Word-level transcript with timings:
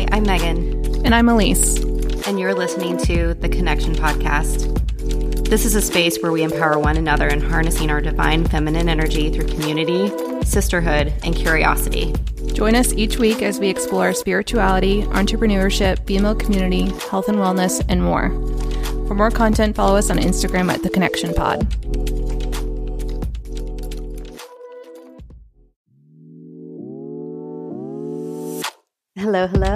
Hi, 0.00 0.06
I'm 0.12 0.22
Megan. 0.22 1.04
And 1.04 1.14
I'm 1.14 1.28
Elise. 1.28 1.76
And 2.26 2.40
you're 2.40 2.54
listening 2.54 2.96
to 3.04 3.34
the 3.34 3.50
Connection 3.50 3.94
Podcast. 3.94 4.74
This 5.46 5.66
is 5.66 5.74
a 5.74 5.82
space 5.82 6.18
where 6.22 6.32
we 6.32 6.42
empower 6.42 6.78
one 6.78 6.96
another 6.96 7.28
in 7.28 7.42
harnessing 7.42 7.90
our 7.90 8.00
divine 8.00 8.46
feminine 8.46 8.88
energy 8.88 9.30
through 9.30 9.48
community, 9.48 10.08
sisterhood, 10.42 11.12
and 11.22 11.36
curiosity. 11.36 12.14
Join 12.54 12.76
us 12.76 12.94
each 12.94 13.18
week 13.18 13.42
as 13.42 13.60
we 13.60 13.68
explore 13.68 14.14
spirituality, 14.14 15.02
entrepreneurship, 15.02 16.06
female 16.06 16.34
community, 16.34 16.88
health 17.10 17.28
and 17.28 17.36
wellness, 17.36 17.84
and 17.90 18.02
more. 18.02 18.30
For 19.06 19.14
more 19.14 19.30
content, 19.30 19.76
follow 19.76 19.96
us 19.96 20.08
on 20.08 20.16
Instagram 20.16 20.72
at 20.72 20.82
The 20.82 20.88
Connection 20.88 21.34
Pod. 21.34 21.66
Hello, 29.20 29.46
hello. 29.46 29.69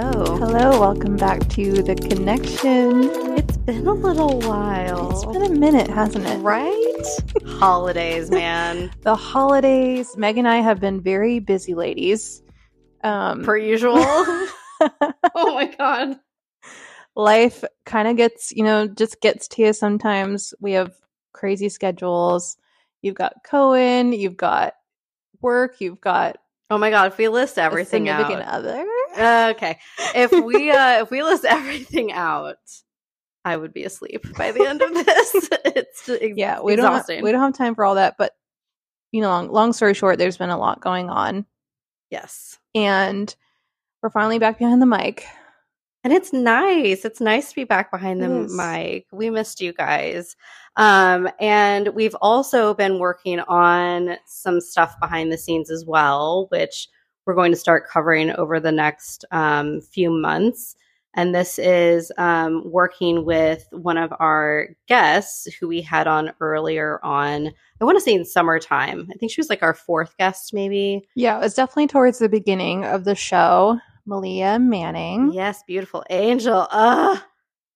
Welcome 1.05 1.17
back 1.17 1.47
to 1.49 1.83
The 1.83 1.93
Connection. 1.93 3.03
It's 3.37 3.57
been 3.57 3.85
a 3.85 3.93
little 3.93 4.39
while. 4.39 5.11
It's 5.11 5.23
been 5.23 5.43
a 5.43 5.49
minute, 5.55 5.87
hasn't 5.87 6.25
it? 6.25 6.37
Right? 6.39 7.05
Holidays, 7.45 8.31
man. 8.31 8.89
the 9.03 9.13
holidays. 9.13 10.17
Meg 10.17 10.39
and 10.39 10.47
I 10.47 10.61
have 10.61 10.79
been 10.79 11.01
very 11.01 11.37
busy 11.37 11.75
ladies. 11.75 12.41
Um, 13.03 13.43
per 13.43 13.55
usual. 13.55 13.97
oh 13.99 14.49
my 15.35 15.71
God. 15.77 16.17
Life 17.15 17.63
kind 17.85 18.07
of 18.07 18.17
gets, 18.17 18.51
you 18.51 18.63
know, 18.63 18.87
just 18.87 19.21
gets 19.21 19.47
to 19.49 19.61
you 19.61 19.73
sometimes. 19.73 20.55
We 20.59 20.71
have 20.71 20.91
crazy 21.33 21.69
schedules. 21.69 22.57
You've 23.03 23.13
got 23.13 23.43
Cohen, 23.43 24.11
you've 24.11 24.37
got 24.37 24.73
work, 25.39 25.81
you've 25.81 26.01
got 26.01 26.37
Oh 26.71 26.79
my 26.79 26.89
god! 26.89 27.11
If 27.11 27.19
we 27.19 27.27
list 27.27 27.59
everything 27.59 28.09
out, 28.09 28.41
other. 28.41 28.83
Okay, 29.17 29.79
if 30.13 30.31
we 30.31 30.71
uh, 30.71 31.01
if 31.01 31.11
we 31.11 31.23
list 31.23 31.45
everything 31.45 32.11
out, 32.11 32.57
I 33.43 33.57
would 33.57 33.73
be 33.73 33.83
asleep 33.83 34.25
by 34.37 34.51
the 34.51 34.65
end 34.65 34.81
of 34.81 34.93
this. 34.93 35.49
it's 35.65 36.09
ex- 36.09 36.37
yeah, 36.37 36.61
we 36.61 36.73
exhausting. 36.73 37.17
don't 37.17 37.23
we 37.23 37.31
don't 37.31 37.41
have 37.41 37.53
time 37.53 37.75
for 37.75 37.85
all 37.85 37.95
that. 37.95 38.15
But 38.17 38.33
you 39.11 39.21
know, 39.21 39.29
long, 39.29 39.51
long 39.51 39.73
story 39.73 39.93
short, 39.93 40.17
there's 40.17 40.37
been 40.37 40.49
a 40.49 40.57
lot 40.57 40.81
going 40.81 41.09
on. 41.09 41.45
Yes, 42.09 42.57
and 42.73 43.33
we're 44.01 44.09
finally 44.09 44.39
back 44.39 44.59
behind 44.59 44.81
the 44.81 44.85
mic. 44.85 45.25
And 46.03 46.13
it's 46.13 46.31
nice. 46.31 47.03
It's 47.03 47.19
nice 47.19 47.49
to 47.49 47.55
be 47.55 47.63
back 47.63 47.89
behind 47.89 48.21
the 48.21 48.29
mic. 48.29 49.07
We 49.11 49.31
missed 49.31 49.59
you 49.59 49.73
guys. 49.73 50.35
Um, 50.75 51.27
and 51.39 51.87
we've 51.95 52.13
also 52.21 52.75
been 52.75 52.99
working 52.99 53.39
on 53.39 54.17
some 54.27 54.61
stuff 54.61 54.93
behind 54.99 55.31
the 55.31 55.37
scenes 55.39 55.71
as 55.71 55.83
well, 55.83 56.45
which 56.51 56.89
we're 57.25 57.35
going 57.35 57.51
to 57.51 57.57
start 57.57 57.87
covering 57.89 58.31
over 58.31 58.59
the 58.59 58.71
next 58.71 59.25
um, 59.31 59.81
few 59.81 60.09
months. 60.09 60.75
And 61.17 61.33
this 61.33 61.57
is 61.57 62.11
um, 62.17 62.61
working 62.65 63.25
with 63.25 63.65
one 63.71 63.97
of 63.97 64.13
our 64.19 64.67
guests 64.87 65.47
who 65.55 65.67
we 65.67 65.81
had 65.81 66.07
on 66.07 66.33
earlier 66.41 66.99
on, 67.03 67.51
I 67.79 67.85
want 67.85 67.97
to 67.97 68.01
say 68.01 68.13
in 68.13 68.25
summertime. 68.25 69.07
I 69.09 69.17
think 69.17 69.31
she 69.31 69.39
was 69.39 69.49
like 69.49 69.63
our 69.63 69.73
fourth 69.73 70.17
guest, 70.17 70.53
maybe. 70.53 71.07
Yeah, 71.15 71.37
it 71.37 71.41
was 71.41 71.53
definitely 71.53 71.87
towards 71.87 72.19
the 72.19 72.27
beginning 72.27 72.83
of 72.83 73.05
the 73.05 73.15
show. 73.15 73.79
Meleah 74.07 74.61
Manning. 74.61 75.31
Yes, 75.31 75.63
beautiful 75.65 76.03
angel. 76.09 76.67
Ugh. 76.69 77.17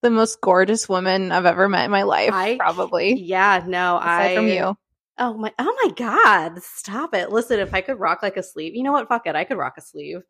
The 0.02 0.10
most 0.10 0.40
gorgeous 0.42 0.88
woman 0.88 1.32
I've 1.32 1.46
ever 1.46 1.68
met 1.68 1.86
in 1.86 1.92
my 1.92 2.04
life, 2.04 2.32
I, 2.34 2.58
probably. 2.58 3.20
Yeah, 3.20 3.64
no, 3.66 3.98
Aside 3.98 4.32
I 4.32 4.36
from 4.36 4.48
you. 4.48 4.78
Oh 5.20 5.34
my 5.34 5.54
oh 5.60 5.78
my 5.84 5.92
god. 5.94 6.62
Stop 6.64 7.14
it. 7.14 7.32
Listen, 7.32 7.60
if 7.60 7.74
I 7.74 7.82
could 7.82 8.00
rock 8.00 8.24
like 8.24 8.38
a 8.38 8.44
sleeve, 8.44 8.76
you 8.76 8.84
know 8.84 8.92
what? 8.92 9.08
Fuck 9.08 9.28
it. 9.28 9.36
I 9.36 9.44
could 9.44 9.58
rock 9.58 9.76
a 9.78 9.82
sleeve. 9.82 10.22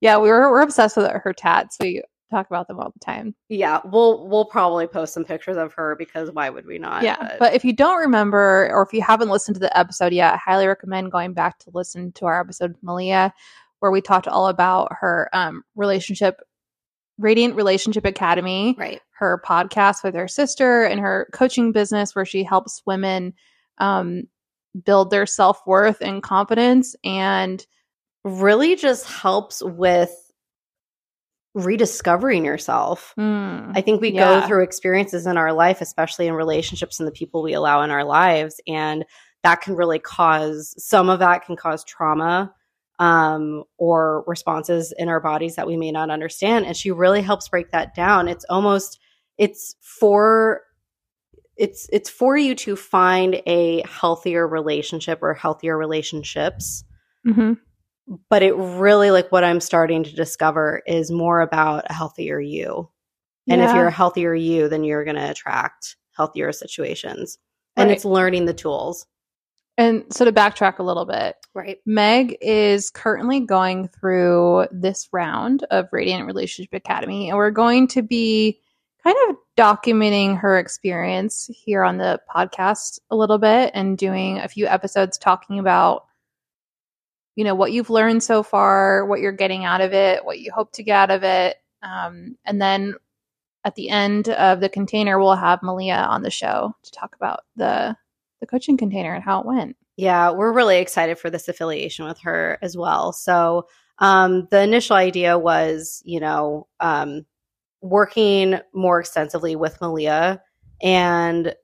Yeah, 0.00 0.18
we 0.18 0.28
were 0.28 0.50
we're 0.50 0.62
obsessed 0.62 0.96
with 0.96 1.10
her 1.10 1.32
tats. 1.32 1.76
We 1.80 2.02
talk 2.30 2.46
about 2.48 2.68
them 2.68 2.78
all 2.78 2.92
the 2.92 3.04
time. 3.04 3.34
Yeah, 3.48 3.80
we'll 3.84 4.28
we'll 4.28 4.44
probably 4.44 4.86
post 4.86 5.14
some 5.14 5.24
pictures 5.24 5.56
of 5.56 5.72
her 5.74 5.96
because 5.96 6.30
why 6.30 6.50
would 6.50 6.66
we 6.66 6.78
not? 6.78 7.02
Yeah, 7.02 7.16
but, 7.18 7.38
but 7.38 7.54
if 7.54 7.64
you 7.64 7.72
don't 7.72 7.98
remember 7.98 8.70
or 8.70 8.82
if 8.82 8.92
you 8.92 9.02
haven't 9.02 9.30
listened 9.30 9.56
to 9.56 9.60
the 9.60 9.76
episode 9.76 10.12
yet, 10.12 10.34
I 10.34 10.36
highly 10.36 10.66
recommend 10.66 11.10
going 11.10 11.32
back 11.32 11.58
to 11.60 11.70
listen 11.72 12.12
to 12.12 12.26
our 12.26 12.40
episode 12.40 12.72
with 12.72 12.84
Meleah 12.84 13.32
where 13.80 13.90
we 13.90 14.00
talked 14.00 14.28
all 14.28 14.48
about 14.48 14.92
her 15.00 15.28
um, 15.32 15.62
relationship, 15.76 16.40
Radiant 17.18 17.54
Relationship 17.54 18.04
Academy, 18.04 18.74
right? 18.78 19.00
Her 19.12 19.42
podcast 19.44 20.02
with 20.04 20.14
her 20.14 20.28
sister 20.28 20.84
and 20.84 21.00
her 21.00 21.28
coaching 21.32 21.72
business, 21.72 22.14
where 22.14 22.24
she 22.24 22.42
helps 22.42 22.82
women 22.86 23.34
um, 23.78 24.24
build 24.84 25.10
their 25.10 25.26
self 25.26 25.60
worth 25.66 26.00
and 26.00 26.22
confidence, 26.22 26.94
and 27.04 27.64
really 28.24 28.76
just 28.76 29.06
helps 29.06 29.62
with 29.62 30.12
rediscovering 31.54 32.44
yourself. 32.44 33.14
Mm, 33.18 33.72
I 33.74 33.80
think 33.80 34.00
we 34.00 34.12
yeah. 34.12 34.40
go 34.40 34.46
through 34.46 34.62
experiences 34.62 35.26
in 35.26 35.36
our 35.36 35.52
life, 35.52 35.80
especially 35.80 36.26
in 36.26 36.34
relationships 36.34 37.00
and 37.00 37.06
the 37.06 37.12
people 37.12 37.42
we 37.42 37.54
allow 37.54 37.82
in 37.82 37.90
our 37.90 38.04
lives, 38.04 38.60
and 38.66 39.04
that 39.42 39.60
can 39.60 39.74
really 39.74 39.98
cause 39.98 40.74
some 40.78 41.08
of 41.08 41.20
that 41.20 41.44
can 41.44 41.56
cause 41.56 41.84
trauma 41.84 42.52
um, 42.98 43.64
or 43.76 44.24
responses 44.26 44.92
in 44.98 45.08
our 45.08 45.20
bodies 45.20 45.56
that 45.56 45.66
we 45.66 45.76
may 45.76 45.92
not 45.92 46.10
understand. 46.10 46.66
And 46.66 46.76
she 46.76 46.90
really 46.90 47.22
helps 47.22 47.48
break 47.48 47.70
that 47.70 47.94
down. 47.94 48.28
It's 48.28 48.44
almost, 48.50 48.98
it's 49.36 49.76
for, 49.80 50.62
it's, 51.58 51.88
it's 51.92 52.08
for 52.08 52.36
you 52.36 52.54
to 52.54 52.76
find 52.76 53.42
a 53.46 53.82
healthier 53.86 54.46
relationship 54.46 55.18
or 55.22 55.34
healthier 55.34 55.76
relationships. 55.76 56.84
Mm-hmm. 57.26 57.54
But 58.30 58.42
it 58.42 58.56
really, 58.56 59.10
like 59.10 59.30
what 59.30 59.44
I'm 59.44 59.60
starting 59.60 60.04
to 60.04 60.14
discover 60.14 60.82
is 60.86 61.10
more 61.10 61.40
about 61.40 61.84
a 61.90 61.92
healthier 61.92 62.40
you. 62.40 62.88
And 63.48 63.60
yeah. 63.60 63.68
if 63.68 63.76
you're 63.76 63.88
a 63.88 63.92
healthier 63.92 64.34
you, 64.34 64.68
then 64.68 64.84
you're 64.84 65.04
going 65.04 65.16
to 65.16 65.30
attract 65.30 65.96
healthier 66.16 66.52
situations. 66.52 67.38
Right. 67.76 67.82
And 67.82 67.92
it's 67.92 68.04
learning 68.04 68.46
the 68.46 68.54
tools. 68.54 69.06
And 69.76 70.04
so 70.10 70.24
to 70.24 70.32
backtrack 70.32 70.80
a 70.80 70.82
little 70.82 71.06
bit, 71.06 71.36
right? 71.54 71.78
Meg 71.86 72.36
is 72.40 72.90
currently 72.90 73.40
going 73.40 73.88
through 73.88 74.66
this 74.72 75.08
round 75.12 75.64
of 75.70 75.88
Radiant 75.92 76.26
Relationship 76.26 76.74
Academy, 76.74 77.28
and 77.28 77.38
we're 77.38 77.52
going 77.52 77.86
to 77.88 78.02
be 78.02 78.60
kind 79.08 79.30
of 79.30 79.36
documenting 79.56 80.38
her 80.38 80.58
experience 80.58 81.50
here 81.52 81.82
on 81.82 81.98
the 81.98 82.20
podcast 82.34 83.00
a 83.10 83.16
little 83.16 83.38
bit 83.38 83.70
and 83.74 83.96
doing 83.96 84.38
a 84.38 84.48
few 84.48 84.66
episodes 84.66 85.16
talking 85.16 85.58
about 85.58 86.04
you 87.36 87.44
know 87.44 87.54
what 87.54 87.70
you've 87.70 87.90
learned 87.90 88.22
so 88.22 88.42
far, 88.42 89.06
what 89.06 89.20
you're 89.20 89.30
getting 89.30 89.64
out 89.64 89.80
of 89.80 89.92
it, 89.92 90.24
what 90.24 90.40
you 90.40 90.50
hope 90.52 90.72
to 90.72 90.82
get 90.82 90.96
out 90.96 91.10
of 91.12 91.22
it, 91.22 91.56
um, 91.82 92.36
and 92.44 92.60
then 92.60 92.94
at 93.64 93.76
the 93.76 93.90
end 93.90 94.28
of 94.30 94.60
the 94.60 94.68
container, 94.68 95.18
we'll 95.18 95.36
have 95.36 95.60
Meleah 95.60 96.08
on 96.08 96.22
the 96.22 96.30
show 96.30 96.74
to 96.82 96.90
talk 96.90 97.14
about 97.14 97.40
the 97.56 97.96
the 98.40 98.46
coaching 98.46 98.76
container 98.76 99.14
and 99.14 99.22
how 99.22 99.40
it 99.40 99.46
went. 99.46 99.76
Yeah, 99.96 100.32
we're 100.32 100.52
really 100.52 100.78
excited 100.78 101.18
for 101.18 101.30
this 101.30 101.48
affiliation 101.48 102.06
with 102.06 102.18
her 102.20 102.58
as 102.60 102.76
well. 102.76 103.12
So, 103.12 103.68
um, 104.00 104.48
the 104.50 104.60
initial 104.62 104.96
idea 104.96 105.38
was, 105.38 106.02
you 106.04 106.20
know, 106.20 106.66
um, 106.80 107.24
working 107.80 108.58
more 108.72 109.00
extensively 109.00 109.56
with 109.56 109.78
Meleah 109.80 110.40
and 110.82 111.54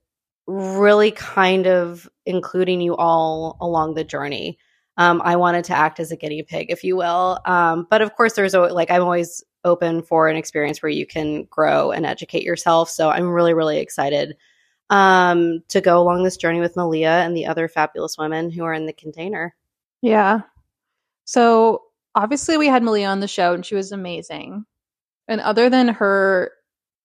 really 0.47 1.11
kind 1.11 1.67
of 1.67 2.09
including 2.27 2.81
you 2.81 2.97
all 2.97 3.57
along 3.61 3.95
the 3.95 4.05
journey. 4.05 4.59
Um, 4.97 5.21
I 5.25 5.37
wanted 5.37 5.65
to 5.67 5.77
act 5.77 5.99
as 5.99 6.13
a 6.13 6.17
guinea 6.17 6.43
pig, 6.43 6.71
if 6.71 6.85
you 6.85 6.97
will. 6.97 7.39
Um, 7.47 7.87
but 7.91 8.03
of 8.03 8.15
course, 8.15 8.35
there's 8.35 8.55
a, 8.55 8.61
like, 8.61 8.91
I'm 8.91 9.03
always 9.03 9.43
open 9.65 10.03
for 10.03 10.29
an 10.29 10.37
experience 10.37 10.83
where 10.83 10.91
you 10.91 11.07
can 11.07 11.45
grow 11.45 11.91
and 11.91 12.07
educate 12.07 12.45
yourself. 12.45 12.91
So 12.91 13.11
I'm 13.11 13.29
really, 13.29 13.55
really 13.55 13.79
excited 13.79 14.37
um, 14.91 15.63
to 15.69 15.81
go 15.81 16.01
along 16.01 16.23
this 16.23 16.37
journey 16.37 16.61
with 16.61 16.75
Meleah 16.75 17.25
and 17.27 17.37
the 17.37 17.47
other 17.47 17.67
fabulous 17.67 18.17
women 18.19 18.51
who 18.51 18.65
are 18.65 18.75
in 18.75 18.87
the 18.87 18.93
container. 18.93 19.55
Yeah. 20.03 20.43
So 21.25 21.83
obviously, 22.15 22.59
we 22.59 22.67
had 22.67 22.83
Meleah 22.83 23.11
on 23.11 23.21
the 23.21 23.27
show 23.27 23.55
and 23.55 23.65
she 23.65 23.75
was 23.75 23.91
amazing. 23.91 24.67
And 25.29 25.41
other 25.41 25.71
than 25.71 25.89
her 25.89 26.53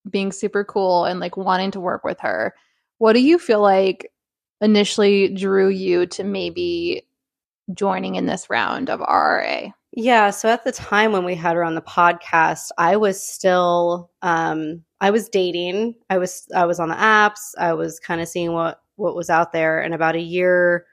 being 0.09 0.31
super 0.31 0.63
cool 0.63 1.05
and 1.05 1.19
like 1.19 1.37
wanting 1.37 1.71
to 1.71 1.79
work 1.79 2.03
with 2.03 2.19
her, 2.21 2.53
what 2.97 3.13
do 3.13 3.21
you 3.21 3.39
feel 3.39 3.61
like 3.61 4.11
initially 4.61 5.29
drew 5.29 5.69
you 5.69 6.05
to 6.07 6.23
maybe 6.23 7.03
joining 7.73 8.15
in 8.15 8.25
this 8.25 8.49
round 8.49 8.89
of 8.89 8.99
RRA? 8.99 9.73
Yeah, 9.91 10.29
so 10.29 10.49
at 10.49 10.63
the 10.63 10.71
time 10.71 11.11
when 11.11 11.25
we 11.25 11.35
had 11.35 11.55
her 11.55 11.63
on 11.63 11.75
the 11.75 11.81
podcast, 11.81 12.69
I 12.77 12.97
was 12.97 13.21
still 13.21 14.11
um 14.21 14.83
I 15.01 15.11
was 15.11 15.29
dating. 15.29 15.95
I 16.09 16.17
was 16.17 16.47
I 16.55 16.65
was 16.65 16.79
on 16.79 16.89
the 16.89 16.95
apps. 16.95 17.53
I 17.57 17.73
was 17.73 17.99
kind 17.99 18.21
of 18.21 18.27
seeing 18.27 18.53
what 18.53 18.81
what 18.97 19.15
was 19.15 19.29
out 19.29 19.51
there 19.51 19.81
and 19.81 19.93
about 19.93 20.15
a 20.15 20.21
year 20.21 20.85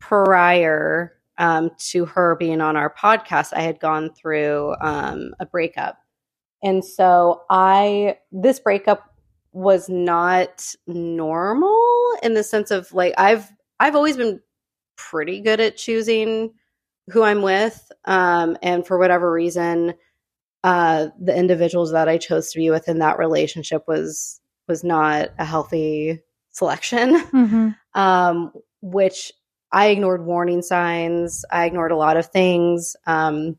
prior 0.00 1.12
um 1.38 1.70
to 1.90 2.04
her 2.06 2.36
being 2.36 2.60
on 2.60 2.76
our 2.76 2.92
podcast, 2.94 3.52
I 3.52 3.62
had 3.62 3.78
gone 3.80 4.12
through 4.14 4.74
um 4.80 5.34
a 5.38 5.46
breakup. 5.46 5.98
And 6.62 6.84
so 6.84 7.42
I 7.50 8.18
this 8.30 8.60
breakup 8.60 9.12
was 9.52 9.88
not 9.88 10.74
normal 10.86 11.80
in 12.22 12.34
the 12.34 12.42
sense 12.42 12.70
of 12.70 12.92
like 12.92 13.14
I've 13.18 13.50
I've 13.80 13.96
always 13.96 14.16
been 14.16 14.40
pretty 14.96 15.40
good 15.40 15.60
at 15.60 15.76
choosing 15.76 16.52
who 17.10 17.22
I'm 17.22 17.42
with. 17.42 17.90
Um, 18.04 18.56
and 18.62 18.86
for 18.86 18.98
whatever 18.98 19.30
reason, 19.30 19.94
uh, 20.64 21.08
the 21.20 21.36
individuals 21.36 21.92
that 21.92 22.08
I 22.08 22.18
chose 22.18 22.52
to 22.52 22.58
be 22.58 22.70
with 22.70 22.88
in 22.88 23.00
that 23.00 23.18
relationship 23.18 23.84
was 23.88 24.40
was 24.68 24.84
not 24.84 25.30
a 25.38 25.44
healthy 25.44 26.20
selection. 26.50 27.20
Mm-hmm. 27.20 27.68
Um, 27.94 28.52
which 28.80 29.34
I 29.70 29.88
ignored 29.88 30.24
warning 30.24 30.62
signs. 30.62 31.44
I 31.50 31.66
ignored 31.66 31.92
a 31.92 31.96
lot 31.96 32.16
of 32.16 32.24
things. 32.24 32.96
Um, 33.06 33.58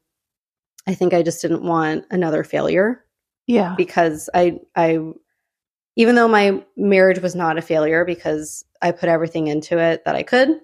I 0.88 0.94
think 0.94 1.14
I 1.14 1.24
just 1.24 1.42
didn't 1.42 1.64
want 1.64 2.06
another 2.12 2.44
failure 2.44 3.04
Yeah. 3.48 3.76
because 3.78 4.30
I 4.34 4.60
I 4.76 5.00
even 5.96 6.16
though 6.16 6.28
my 6.28 6.64
marriage 6.76 7.20
was 7.20 7.36
not 7.36 7.58
a 7.58 7.62
failure 7.62 8.04
because 8.04 8.66
I 8.82 8.92
put 8.92 9.10
everything 9.10 9.48
into 9.48 9.78
it 9.78 10.04
that 10.06 10.16
I 10.16 10.24
could 10.24 10.60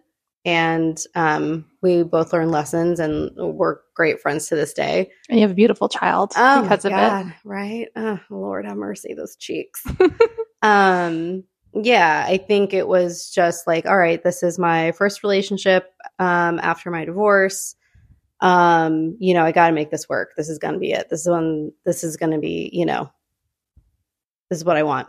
and 0.45 1.01
um, 1.15 1.65
we 1.81 2.03
both 2.03 2.31
learned 2.33 2.51
lessons 2.51 2.99
and 2.99 3.31
we're 3.35 3.77
great 3.95 4.21
friends 4.21 4.47
to 4.47 4.55
this 4.55 4.73
day. 4.73 5.11
And 5.29 5.37
you 5.37 5.43
have 5.43 5.51
a 5.51 5.55
beautiful 5.55 5.89
child 5.89 6.31
Oh 6.35 6.61
because 6.61 6.85
my 6.85 6.91
of 6.91 6.95
God, 7.25 7.35
right? 7.43 7.87
Oh, 7.95 8.19
Lord 8.29 8.65
have 8.65 8.77
mercy, 8.77 9.13
those 9.13 9.35
cheeks. 9.35 9.85
um, 10.61 11.43
yeah, 11.73 12.25
I 12.27 12.37
think 12.37 12.73
it 12.73 12.87
was 12.87 13.29
just 13.29 13.67
like, 13.67 13.85
all 13.85 13.97
right, 13.97 14.23
this 14.23 14.41
is 14.41 14.57
my 14.57 14.91
first 14.93 15.23
relationship 15.23 15.93
um, 16.19 16.59
after 16.59 16.89
my 16.89 17.05
divorce. 17.05 17.75
Um, 18.41 19.17
you 19.19 19.33
know, 19.33 19.43
I 19.43 19.51
got 19.51 19.67
to 19.67 19.73
make 19.73 19.91
this 19.91 20.07
work. 20.07 20.31
This 20.37 20.49
is 20.49 20.59
going 20.59 20.73
to 20.73 20.79
be 20.79 20.91
it. 20.91 21.09
This 21.09 21.21
is 21.21 21.29
when 21.29 21.73
this 21.85 22.03
is 22.03 22.17
going 22.17 22.31
to 22.31 22.39
be, 22.39 22.69
you 22.73 22.85
know, 22.85 23.11
this 24.49 24.59
is 24.59 24.65
what 24.65 24.77
I 24.77 24.83
want. 24.83 25.07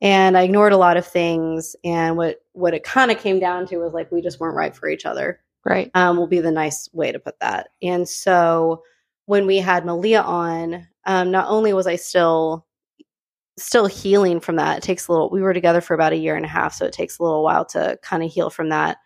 And 0.00 0.36
I 0.36 0.42
ignored 0.42 0.72
a 0.72 0.76
lot 0.76 0.96
of 0.96 1.06
things. 1.06 1.74
And 1.84 2.16
what 2.16 2.42
what 2.52 2.74
it 2.74 2.84
kind 2.84 3.10
of 3.10 3.18
came 3.18 3.40
down 3.40 3.66
to 3.68 3.78
was 3.78 3.92
like 3.94 4.12
we 4.12 4.22
just 4.22 4.38
weren't 4.38 4.56
right 4.56 4.74
for 4.74 4.88
each 4.88 5.06
other. 5.06 5.40
Right. 5.64 5.90
um, 5.94 6.16
will 6.16 6.26
be 6.26 6.40
the 6.40 6.50
nice 6.50 6.88
way 6.92 7.12
to 7.12 7.18
put 7.18 7.38
that. 7.40 7.68
And 7.82 8.08
so 8.08 8.82
when 9.26 9.46
we 9.46 9.58
had 9.58 9.84
Meleah 9.84 10.24
on, 10.24 10.86
um, 11.04 11.30
not 11.30 11.48
only 11.48 11.72
was 11.72 11.86
I 11.86 11.96
still 11.96 12.64
still 13.58 13.86
healing 13.86 14.40
from 14.40 14.56
that, 14.56 14.78
it 14.78 14.82
takes 14.82 15.08
a 15.08 15.12
little. 15.12 15.30
We 15.30 15.42
were 15.42 15.52
together 15.52 15.80
for 15.80 15.94
about 15.94 16.12
a 16.12 16.16
year 16.16 16.36
and 16.36 16.44
a 16.44 16.48
half, 16.48 16.72
so 16.74 16.86
it 16.86 16.92
takes 16.92 17.18
a 17.18 17.22
little 17.22 17.42
while 17.42 17.64
to 17.66 17.98
kind 18.02 18.22
of 18.22 18.30
heal 18.30 18.50
from 18.50 18.68
that. 18.70 18.98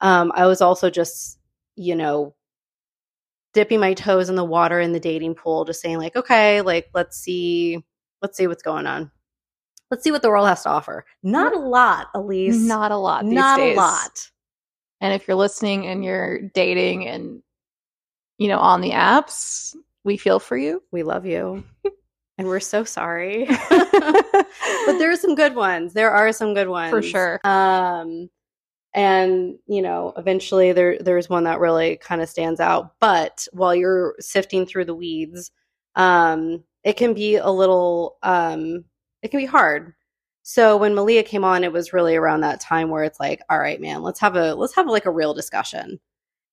Um, 0.00 0.32
I 0.34 0.46
was 0.46 0.60
also 0.60 0.90
just, 0.90 1.38
you 1.76 1.94
know, 1.94 2.34
dipping 3.52 3.80
my 3.80 3.94
toes 3.94 4.28
in 4.28 4.36
the 4.36 4.44
water 4.44 4.80
in 4.80 4.92
the 4.92 5.00
dating 5.00 5.34
pool, 5.34 5.64
just 5.64 5.80
saying 5.80 5.98
like, 5.98 6.16
okay, 6.16 6.62
like 6.62 6.88
let's 6.94 7.16
see, 7.16 7.82
let's 8.20 8.36
see 8.36 8.46
what's 8.46 8.62
going 8.62 8.86
on. 8.86 9.10
Let's 9.90 10.04
see 10.04 10.10
what 10.10 10.22
the 10.22 10.30
world 10.30 10.48
has 10.48 10.62
to 10.62 10.70
offer. 10.70 11.04
Not 11.22 11.54
a 11.54 11.58
lot, 11.58 12.08
Elise. 12.14 12.56
Not 12.56 12.92
a 12.92 12.96
lot. 12.96 13.26
Not 13.26 13.58
days. 13.58 13.76
a 13.76 13.80
lot. 13.80 14.30
And 15.02 15.12
if 15.12 15.28
you're 15.28 15.36
listening 15.36 15.86
and 15.86 16.04
you're 16.04 16.40
dating 16.40 17.06
and 17.08 17.42
you 18.38 18.48
know 18.48 18.58
on 18.58 18.80
the 18.80 18.92
apps, 18.92 19.76
we 20.04 20.16
feel 20.16 20.38
for 20.38 20.56
you. 20.56 20.82
We 20.92 21.02
love 21.02 21.26
you. 21.26 21.64
and 22.38 22.48
we're 22.48 22.60
so 22.60 22.84
sorry. 22.84 23.44
but 23.70 24.46
there 24.86 25.10
are 25.10 25.16
some 25.16 25.34
good 25.34 25.54
ones. 25.54 25.92
There 25.92 26.10
are 26.10 26.32
some 26.32 26.54
good 26.54 26.68
ones. 26.68 26.90
For 26.90 27.02
sure. 27.02 27.40
Um 27.44 28.30
and 28.94 29.58
you 29.66 29.82
know, 29.82 30.12
eventually 30.16 30.72
there 30.72 30.98
there's 30.98 31.28
one 31.28 31.44
that 31.44 31.60
really 31.60 31.96
kind 31.96 32.20
of 32.22 32.28
stands 32.28 32.60
out. 32.60 32.94
But 33.00 33.46
while 33.52 33.74
you're 33.74 34.14
sifting 34.20 34.66
through 34.66 34.86
the 34.86 34.94
weeds, 34.94 35.50
um, 35.94 36.64
it 36.84 36.96
can 36.96 37.14
be 37.14 37.36
a 37.36 37.50
little 37.50 38.18
um 38.22 38.84
it 39.22 39.30
can 39.30 39.40
be 39.40 39.46
hard. 39.46 39.94
So 40.42 40.76
when 40.76 40.94
Meleah 40.94 41.24
came 41.24 41.44
on, 41.44 41.62
it 41.62 41.72
was 41.72 41.92
really 41.92 42.16
around 42.16 42.40
that 42.40 42.60
time 42.60 42.90
where 42.90 43.04
it's 43.04 43.20
like, 43.20 43.40
all 43.48 43.58
right, 43.58 43.80
man, 43.80 44.02
let's 44.02 44.20
have 44.20 44.36
a 44.36 44.54
let's 44.54 44.74
have 44.74 44.88
like 44.88 45.06
a 45.06 45.10
real 45.10 45.34
discussion. 45.34 46.00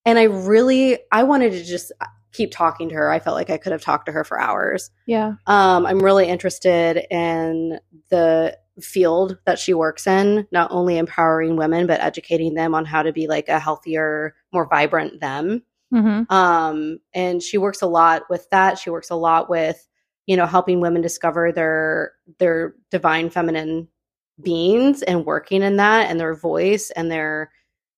And 0.04 0.18
I 0.18 0.24
really 0.24 0.98
I 1.12 1.24
wanted 1.24 1.52
to 1.52 1.64
just 1.64 1.92
keep 2.32 2.52
talking 2.52 2.88
to 2.88 2.94
her. 2.94 3.10
I 3.10 3.18
felt 3.18 3.34
like 3.34 3.50
I 3.50 3.58
could 3.58 3.72
have 3.72 3.82
talked 3.82 4.06
to 4.06 4.12
her 4.12 4.24
for 4.24 4.40
hours. 4.40 4.90
yeah. 5.06 5.34
Um, 5.46 5.84
I'm 5.84 6.00
really 6.00 6.28
interested 6.28 7.04
in 7.10 7.80
the 8.08 8.56
field 8.80 9.38
that 9.46 9.58
she 9.58 9.74
works 9.74 10.06
in, 10.06 10.46
not 10.52 10.70
only 10.70 10.98
empowering 10.98 11.56
women, 11.56 11.86
but 11.86 12.00
educating 12.00 12.54
them 12.54 12.74
on 12.74 12.84
how 12.84 13.02
to 13.02 13.12
be 13.12 13.26
like 13.26 13.48
a 13.48 13.58
healthier, 13.58 14.34
more 14.52 14.68
vibrant 14.68 15.20
them. 15.20 15.62
Mm-hmm. 15.92 16.32
Um, 16.32 17.00
and 17.12 17.42
she 17.42 17.58
works 17.58 17.82
a 17.82 17.86
lot 17.86 18.22
with 18.30 18.48
that. 18.50 18.78
She 18.78 18.90
works 18.90 19.10
a 19.10 19.16
lot 19.16 19.50
with, 19.50 19.86
you 20.26 20.36
know, 20.36 20.46
helping 20.46 20.80
women 20.80 21.02
discover 21.02 21.52
their 21.52 22.12
their 22.38 22.74
divine 22.90 23.30
feminine 23.30 23.88
beings 24.40 25.02
and 25.02 25.26
working 25.26 25.62
in 25.62 25.76
that 25.76 26.08
and 26.08 26.18
their 26.18 26.34
voice 26.34 26.90
and 26.90 27.10
their 27.10 27.50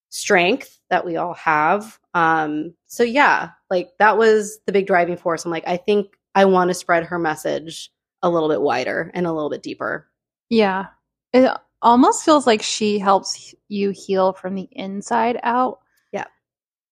strength 0.08 0.78
that 0.90 1.04
we 1.04 1.16
all 1.16 1.34
have. 1.34 1.98
Um, 2.14 2.74
so 2.86 3.02
yeah, 3.02 3.50
like 3.70 3.90
that 3.98 4.18
was 4.18 4.58
the 4.66 4.72
big 4.72 4.86
driving 4.86 5.16
force. 5.16 5.44
I'm 5.44 5.50
like, 5.50 5.66
I 5.66 5.76
think 5.76 6.16
I 6.34 6.44
want 6.46 6.68
to 6.68 6.74
spread 6.74 7.04
her 7.04 7.18
message 7.18 7.90
a 8.22 8.30
little 8.30 8.48
bit 8.48 8.60
wider 8.60 9.10
and 9.14 9.26
a 9.26 9.32
little 9.32 9.50
bit 9.50 9.62
deeper. 9.62 10.08
Yeah. 10.52 10.88
It 11.32 11.50
almost 11.80 12.26
feels 12.26 12.46
like 12.46 12.60
she 12.60 12.98
helps 12.98 13.54
you 13.68 13.88
heal 13.90 14.34
from 14.34 14.54
the 14.54 14.68
inside 14.70 15.40
out. 15.42 15.78
Yeah. 16.12 16.26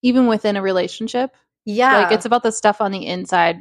Even 0.01 0.29
within 0.29 0.57
a 0.57 0.63
relationship. 0.63 1.37
Yeah. 1.67 1.99
Like 1.99 2.13
it's 2.13 2.25
about 2.25 2.43
the 2.43 2.53
stuff 2.53 2.81
on 2.81 2.91
the 2.91 3.07
inside 3.07 3.59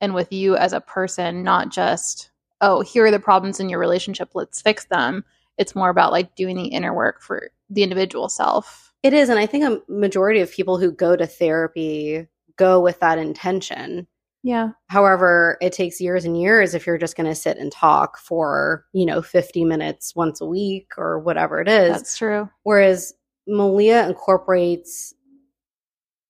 and 0.00 0.14
with 0.14 0.32
you 0.32 0.56
as 0.56 0.72
a 0.72 0.80
person, 0.80 1.42
not 1.42 1.68
just, 1.68 2.30
oh, 2.62 2.80
here 2.80 3.04
are 3.04 3.10
the 3.10 3.20
problems 3.20 3.60
in 3.60 3.68
your 3.68 3.78
relationship, 3.78 4.30
let's 4.32 4.62
fix 4.62 4.86
them. 4.86 5.22
It's 5.58 5.76
more 5.76 5.90
about 5.90 6.10
like 6.10 6.34
doing 6.34 6.56
the 6.56 6.68
inner 6.68 6.94
work 6.94 7.20
for 7.20 7.50
the 7.68 7.82
individual 7.82 8.30
self. 8.30 8.94
It 9.02 9.12
is. 9.12 9.28
And 9.28 9.38
I 9.38 9.44
think 9.44 9.64
a 9.64 9.82
majority 9.92 10.40
of 10.40 10.50
people 10.50 10.78
who 10.78 10.90
go 10.90 11.14
to 11.14 11.26
therapy 11.26 12.26
go 12.56 12.80
with 12.80 13.00
that 13.00 13.18
intention. 13.18 14.06
Yeah. 14.44 14.72
However, 14.88 15.56
it 15.62 15.72
takes 15.72 16.02
years 16.02 16.26
and 16.26 16.38
years 16.38 16.74
if 16.74 16.86
you're 16.86 16.98
just 16.98 17.16
going 17.16 17.28
to 17.28 17.34
sit 17.34 17.56
and 17.56 17.72
talk 17.72 18.18
for, 18.18 18.84
you 18.92 19.06
know, 19.06 19.22
50 19.22 19.64
minutes 19.64 20.14
once 20.14 20.38
a 20.42 20.46
week 20.46 20.92
or 20.98 21.18
whatever 21.18 21.62
it 21.62 21.68
is. 21.68 21.92
That's 21.92 22.18
true. 22.18 22.50
Whereas 22.62 23.14
Meleah 23.48 24.06
incorporates 24.06 25.14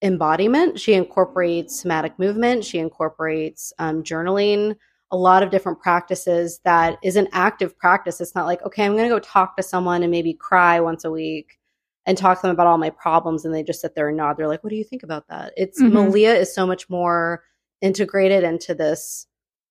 embodiment, 0.01 0.79
she 0.79 0.93
incorporates 0.93 1.81
somatic 1.81 2.17
movement, 2.17 2.63
she 2.63 2.79
incorporates 2.79 3.73
um, 3.79 4.01
journaling, 4.01 4.77
a 5.11 5.17
lot 5.17 5.43
of 5.43 5.49
different 5.49 5.81
practices 5.81 6.61
that 6.63 6.97
is 7.03 7.17
an 7.17 7.27
active 7.33 7.77
practice. 7.77 8.21
It's 8.21 8.33
not 8.33 8.45
like, 8.45 8.63
okay, 8.65 8.85
I'm 8.85 8.93
going 8.93 9.09
to 9.09 9.13
go 9.15 9.19
talk 9.19 9.57
to 9.57 9.63
someone 9.63 10.03
and 10.03 10.11
maybe 10.11 10.33
cry 10.33 10.79
once 10.79 11.03
a 11.03 11.11
week 11.11 11.59
and 12.05 12.17
talk 12.17 12.37
to 12.39 12.43
them 12.43 12.51
about 12.51 12.67
all 12.67 12.77
my 12.77 12.91
problems. 12.91 13.43
And 13.43 13.53
they 13.53 13.61
just 13.63 13.81
sit 13.81 13.93
there 13.93 14.07
and 14.07 14.15
nod. 14.15 14.37
They're 14.37 14.47
like, 14.47 14.63
what 14.63 14.69
do 14.69 14.77
you 14.77 14.83
think 14.85 15.03
about 15.03 15.27
that? 15.27 15.51
It's 15.57 15.81
Mhm. 15.81 15.91
Meleah 15.91 16.39
is 16.39 16.53
so 16.53 16.65
much 16.65 16.89
more 16.89 17.43
integrated 17.85 18.43
into 18.43 18.73
this, 18.73 19.27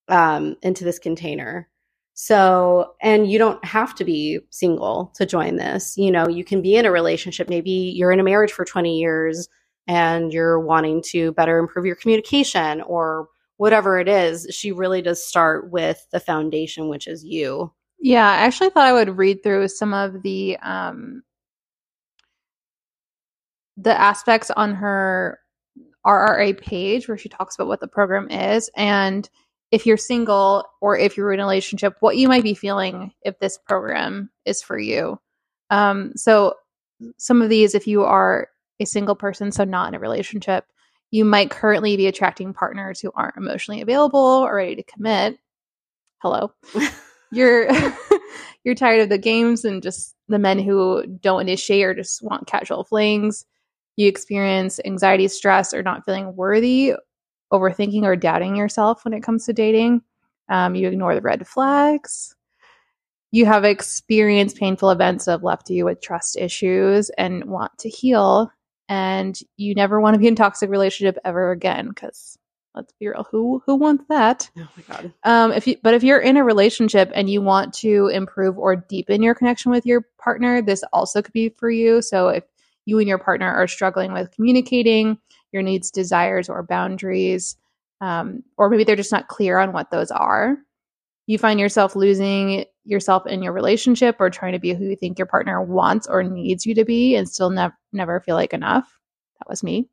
um, 0.08 0.56
into 0.62 0.84
this 0.84 1.00
container. 1.00 1.68
So, 2.14 2.94
and 3.02 3.28
you 3.28 3.38
don't 3.38 3.62
have 3.64 3.94
to 3.96 4.04
be 4.04 4.38
single 4.50 5.12
to 5.16 5.26
join 5.26 5.56
this. 5.56 5.98
You 5.98 6.12
know, 6.12 6.28
you 6.28 6.44
can 6.44 6.62
be 6.62 6.76
in 6.76 6.86
a 6.86 6.92
relationship. 6.92 7.48
Maybe 7.48 7.70
you're 7.70 8.12
in 8.12 8.20
a 8.20 8.24
marriage 8.24 8.52
for 8.52 8.64
20 8.64 9.00
years 9.00 9.48
and 9.88 10.32
you're 10.32 10.60
wanting 10.60 11.02
to 11.06 11.32
better 11.32 11.58
improve 11.58 11.86
your 11.86 11.96
communication 11.96 12.82
or 12.82 13.26
whatever 13.56 13.98
it 13.98 14.08
is. 14.08 14.46
She 14.50 14.70
really 14.70 15.02
does 15.02 15.26
start 15.26 15.72
with 15.72 16.06
the 16.12 16.20
foundation, 16.20 16.88
which 16.88 17.08
is 17.08 17.24
you. 17.24 17.72
Yeah, 17.98 18.30
I 18.30 18.36
actually 18.36 18.70
thought 18.70 18.86
I 18.86 18.92
would 18.92 19.18
read 19.18 19.42
through 19.42 19.66
some 19.68 19.92
of 19.92 20.22
the 20.22 20.56
um 20.58 21.22
the 23.76 23.98
aspects 23.98 24.52
on 24.52 24.74
her 24.74 25.40
RRA 26.06 26.58
page 26.58 27.08
where 27.08 27.18
she 27.18 27.28
talks 27.28 27.54
about 27.54 27.68
what 27.68 27.80
the 27.80 27.88
program 27.88 28.30
is 28.30 28.70
and 28.76 29.28
if 29.70 29.86
you're 29.86 29.96
single 29.96 30.64
or 30.80 30.96
if 30.96 31.16
you're 31.16 31.32
in 31.32 31.40
a 31.40 31.42
relationship, 31.42 31.96
what 32.00 32.16
you 32.16 32.28
might 32.28 32.44
be 32.44 32.54
feeling 32.54 33.12
if 33.22 33.38
this 33.38 33.58
program 33.58 34.30
is 34.44 34.62
for 34.62 34.78
you. 34.78 35.18
Um, 35.70 36.12
so 36.14 36.54
some 37.16 37.42
of 37.42 37.48
these, 37.48 37.74
if 37.74 37.86
you 37.86 38.04
are 38.04 38.48
a 38.78 38.86
single 38.86 39.16
person, 39.16 39.50
so 39.50 39.64
not 39.64 39.88
in 39.88 39.94
a 39.94 39.98
relationship, 39.98 40.64
you 41.10 41.24
might 41.24 41.50
currently 41.50 41.96
be 41.96 42.06
attracting 42.06 42.54
partners 42.54 43.00
who 43.00 43.10
aren't 43.16 43.36
emotionally 43.36 43.80
available 43.80 44.20
or 44.20 44.54
ready 44.54 44.76
to 44.76 44.84
commit. 44.84 45.38
Hello 46.18 46.52
you're 47.34 47.68
you're 48.64 48.74
tired 48.74 49.02
of 49.02 49.08
the 49.08 49.18
games 49.18 49.64
and 49.64 49.82
just 49.82 50.14
the 50.28 50.38
men 50.38 50.58
who 50.58 51.06
don't 51.20 51.42
initiate 51.42 51.84
or 51.84 51.94
just 51.94 52.22
want 52.22 52.46
casual 52.46 52.84
flings. 52.84 53.44
You 53.96 54.08
experience 54.08 54.80
anxiety, 54.84 55.28
stress, 55.28 55.72
or 55.72 55.82
not 55.82 56.04
feeling 56.04 56.34
worthy, 56.36 56.94
overthinking 57.52 58.02
or 58.02 58.16
doubting 58.16 58.56
yourself 58.56 59.04
when 59.04 59.14
it 59.14 59.22
comes 59.22 59.46
to 59.46 59.52
dating. 59.52 60.02
Um, 60.48 60.74
you 60.74 60.88
ignore 60.88 61.14
the 61.14 61.20
red 61.20 61.46
flags. 61.46 62.34
You 63.30 63.46
have 63.46 63.64
experienced 63.64 64.56
painful 64.56 64.90
events 64.90 65.24
that 65.24 65.32
have 65.32 65.42
left 65.42 65.70
you 65.70 65.84
with 65.84 66.00
trust 66.00 66.36
issues 66.36 67.10
and 67.10 67.44
want 67.44 67.76
to 67.78 67.88
heal. 67.88 68.50
And 68.88 69.38
you 69.56 69.74
never 69.74 70.00
want 70.00 70.14
to 70.14 70.20
be 70.20 70.28
in 70.28 70.34
a 70.34 70.36
toxic 70.36 70.70
relationship 70.70 71.18
ever 71.24 71.50
again 71.50 71.88
because 71.88 72.38
let's 72.74 72.92
be 73.00 73.08
real, 73.08 73.26
who 73.30 73.62
who 73.64 73.76
wants 73.76 74.04
that? 74.08 74.50
Oh 74.58 74.68
my 74.76 74.94
God. 74.94 75.12
Um, 75.24 75.52
if 75.52 75.66
you, 75.66 75.76
but 75.82 75.94
if 75.94 76.02
you're 76.02 76.20
in 76.20 76.36
a 76.36 76.44
relationship 76.44 77.10
and 77.14 77.30
you 77.30 77.40
want 77.40 77.72
to 77.74 78.08
improve 78.08 78.58
or 78.58 78.76
deepen 78.76 79.22
your 79.22 79.34
connection 79.34 79.70
with 79.70 79.86
your 79.86 80.02
partner, 80.18 80.60
this 80.60 80.84
also 80.92 81.22
could 81.22 81.32
be 81.32 81.48
for 81.48 81.70
you. 81.70 82.02
So 82.02 82.28
if 82.28 82.44
you 82.84 82.98
and 82.98 83.08
your 83.08 83.18
partner 83.18 83.50
are 83.52 83.68
struggling 83.68 84.12
with 84.12 84.30
communicating 84.32 85.18
your 85.52 85.62
needs, 85.62 85.90
desires, 85.90 86.48
or 86.48 86.62
boundaries, 86.62 87.56
um, 88.00 88.42
or 88.58 88.68
maybe 88.68 88.84
they're 88.84 88.96
just 88.96 89.12
not 89.12 89.28
clear 89.28 89.58
on 89.58 89.72
what 89.72 89.90
those 89.90 90.10
are. 90.10 90.56
You 91.26 91.38
find 91.38 91.58
yourself 91.58 91.96
losing 91.96 92.66
yourself 92.84 93.26
in 93.26 93.42
your 93.42 93.52
relationship 93.52 94.16
or 94.20 94.28
trying 94.28 94.52
to 94.52 94.58
be 94.58 94.74
who 94.74 94.84
you 94.84 94.96
think 94.96 95.18
your 95.18 95.26
partner 95.26 95.62
wants 95.62 96.06
or 96.06 96.22
needs 96.22 96.66
you 96.66 96.74
to 96.74 96.84
be 96.84 97.16
and 97.16 97.28
still 97.28 97.50
nev- 97.50 97.72
never 97.92 98.20
feel 98.20 98.36
like 98.36 98.52
enough. 98.52 98.98
That 99.38 99.48
was 99.48 99.62
me. 99.62 99.88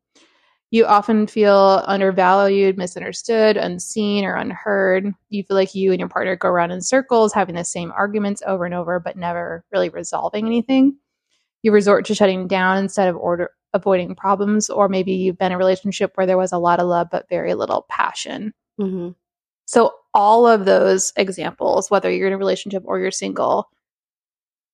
You 0.70 0.86
often 0.86 1.26
feel 1.26 1.82
undervalued, 1.86 2.78
misunderstood, 2.78 3.58
unseen, 3.58 4.24
or 4.24 4.34
unheard. 4.36 5.12
You 5.28 5.44
feel 5.44 5.54
like 5.54 5.74
you 5.74 5.92
and 5.92 6.00
your 6.00 6.08
partner 6.08 6.34
go 6.34 6.48
around 6.48 6.70
in 6.70 6.80
circles, 6.80 7.34
having 7.34 7.54
the 7.54 7.64
same 7.64 7.92
arguments 7.92 8.42
over 8.46 8.64
and 8.64 8.74
over, 8.74 8.98
but 8.98 9.16
never 9.16 9.64
really 9.70 9.90
resolving 9.90 10.46
anything. 10.46 10.96
You 11.62 11.72
resort 11.72 12.04
to 12.06 12.14
shutting 12.14 12.46
down 12.48 12.78
instead 12.78 13.08
of 13.08 13.16
order 13.16 13.50
avoiding 13.74 14.14
problems, 14.14 14.68
or 14.68 14.88
maybe 14.88 15.12
you've 15.12 15.38
been 15.38 15.46
in 15.52 15.52
a 15.52 15.58
relationship 15.58 16.12
where 16.14 16.26
there 16.26 16.36
was 16.36 16.52
a 16.52 16.58
lot 16.58 16.80
of 16.80 16.86
love 16.86 17.08
but 17.10 17.28
very 17.28 17.54
little 17.54 17.86
passion. 17.88 18.52
hmm 18.78 19.10
So, 19.66 19.92
all 20.14 20.46
of 20.46 20.66
those 20.66 21.12
examples, 21.16 21.90
whether 21.90 22.10
you're 22.10 22.26
in 22.26 22.34
a 22.34 22.38
relationship 22.38 22.82
or 22.84 22.98
you're 22.98 23.10
single, 23.10 23.68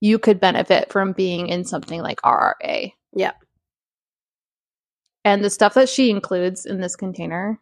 you 0.00 0.18
could 0.18 0.40
benefit 0.40 0.90
from 0.92 1.12
being 1.12 1.48
in 1.48 1.64
something 1.64 2.02
like 2.02 2.20
RRA. 2.22 2.92
Yeah. 3.14 3.32
And 5.24 5.44
the 5.44 5.50
stuff 5.50 5.74
that 5.74 5.88
she 5.88 6.10
includes 6.10 6.66
in 6.66 6.80
this 6.80 6.96
container, 6.96 7.60